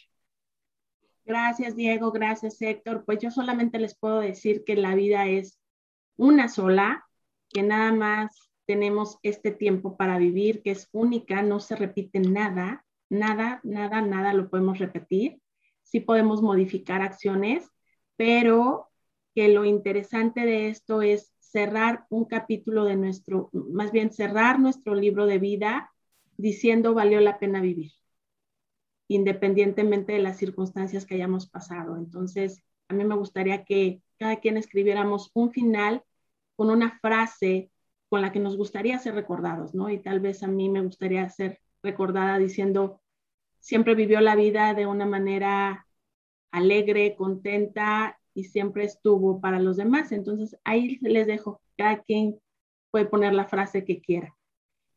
Gracias, 1.25 1.75
Diego. 1.75 2.13
Gracias, 2.13 2.61
Héctor. 2.61 3.07
Pues 3.07 3.19
yo 3.21 3.31
solamente 3.31 3.79
les 3.79 3.97
puedo 3.97 4.21
decir 4.21 4.63
que 4.67 4.77
la 4.77 4.95
vida 4.95 5.27
es 5.27 5.59
una 6.19 6.49
sola, 6.49 7.07
que 7.49 7.63
nada 7.63 7.93
más 7.93 8.48
tenemos 8.69 9.19
este 9.25 9.51
tiempo 9.51 9.97
para 9.97 10.19
vivir, 10.19 10.63
que 10.63 10.71
es 10.71 10.89
única, 10.93 11.43
no 11.43 11.59
se 11.59 11.75
repite 11.75 12.21
nada, 12.21 12.85
nada, 13.11 13.61
nada, 13.65 14.01
nada 14.01 14.33
lo 14.33 14.49
podemos 14.49 14.79
repetir 14.79 15.41
sí 15.89 16.01
podemos 16.01 16.43
modificar 16.43 17.03
acciones, 17.03 17.71
pero 18.17 18.89
que 19.35 19.49
lo 19.49 19.65
interesante 19.65 20.45
de 20.45 20.69
esto 20.69 21.03
es 21.03 21.33
cerrar 21.39 22.05
un 22.11 22.27
capítulo 22.27 22.85
de 22.85 22.97
nuestro, 22.97 23.51
más 23.53 23.91
bien 23.91 24.13
cerrar 24.13 24.61
nuestro 24.61 24.95
libro 24.95 25.27
de 25.27 25.39
vida 25.39 25.91
diciendo 26.37 26.95
valió 26.95 27.21
la 27.21 27.39
pena 27.39 27.61
vivir, 27.61 27.93
independientemente 29.09 30.13
de 30.13 30.19
las 30.19 30.37
circunstancias 30.37 31.07
que 31.07 31.15
hayamos 31.15 31.49
pasado. 31.49 31.97
Entonces, 31.97 32.63
a 32.89 32.95
mí 32.95 33.05
me 33.05 33.17
gustaría 33.17 33.65
que 33.65 34.03
cada 34.19 34.37
quien 34.37 34.57
escribiéramos 34.57 35.31
un 35.33 35.53
final 35.53 36.03
con 36.55 36.71
una 36.71 36.99
frase 37.01 37.71
con 38.09 38.23
la 38.23 38.33
que 38.33 38.41
nos 38.41 38.57
gustaría 38.57 38.99
ser 38.99 39.15
recordados, 39.15 39.75
¿no? 39.75 39.91
Y 39.91 39.99
tal 39.99 40.21
vez 40.21 40.43
a 40.43 40.47
mí 40.47 40.69
me 40.69 40.83
gustaría 40.83 41.29
ser 41.29 41.61
recordada 41.83 42.39
diciendo, 42.39 43.01
siempre 43.61 43.95
vivió 43.95 44.21
la 44.21 44.37
vida 44.37 44.75
de 44.75 44.87
una 44.87 45.07
manera 45.07 45.87
alegre, 46.51 47.15
contenta 47.17 48.19
y 48.35 48.45
siempre 48.45 48.85
estuvo 48.85 49.41
para 49.41 49.61
los 49.61 49.77
demás. 49.77 50.13
Entonces 50.13 50.57
ahí 50.65 50.99
les 51.01 51.27
dejo, 51.27 51.61
cada 51.77 52.03
quien 52.03 52.39
puede 52.91 53.07
poner 53.07 53.35
la 53.35 53.47
frase 53.47 53.85
que 53.85 54.01
quiera. 54.01 54.35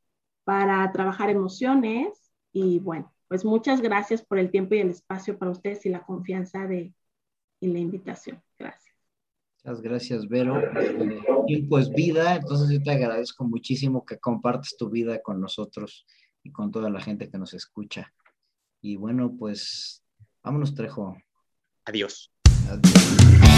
para 0.45 0.91
trabajar 0.93 1.31
emociones 1.31 2.31
y 2.53 2.79
bueno, 2.79 3.13
pues 3.29 3.45
muchas 3.45 3.81
gracias 3.81 4.23
por 4.23 4.39
el 4.39 4.51
tiempo 4.51 4.75
y 4.75 4.81
el 4.81 4.91
espacio 4.91 5.39
para 5.39 5.51
ustedes 5.51 5.87
y 5.87 5.89
la 5.89 6.05
confianza 6.05 6.67
de, 6.67 6.93
y 7.61 7.67
la 7.69 7.79
invitación. 7.79 8.43
Muchas 9.65 9.81
gracias, 9.81 10.29
Vero. 10.29 10.61
El 10.77 11.23
tiempo 11.47 11.79
es 11.79 11.91
vida, 11.91 12.35
entonces 12.35 12.77
yo 12.77 12.83
te 12.83 12.91
agradezco 12.91 13.45
muchísimo 13.45 14.05
que 14.05 14.19
compartes 14.19 14.77
tu 14.77 14.91
vida 14.91 15.23
con 15.23 15.41
nosotros 15.41 16.05
y 16.43 16.51
con 16.51 16.73
toda 16.73 16.91
la 16.91 17.01
gente 17.01 17.31
que 17.31 17.39
nos 17.39 17.55
escucha. 17.55 18.13
Y 18.81 18.97
bueno, 18.97 19.37
pues 19.39 20.03
vámonos, 20.43 20.75
Trejo. 20.75 21.17
Adiós. 21.85 22.33
Adiós. 22.69 23.52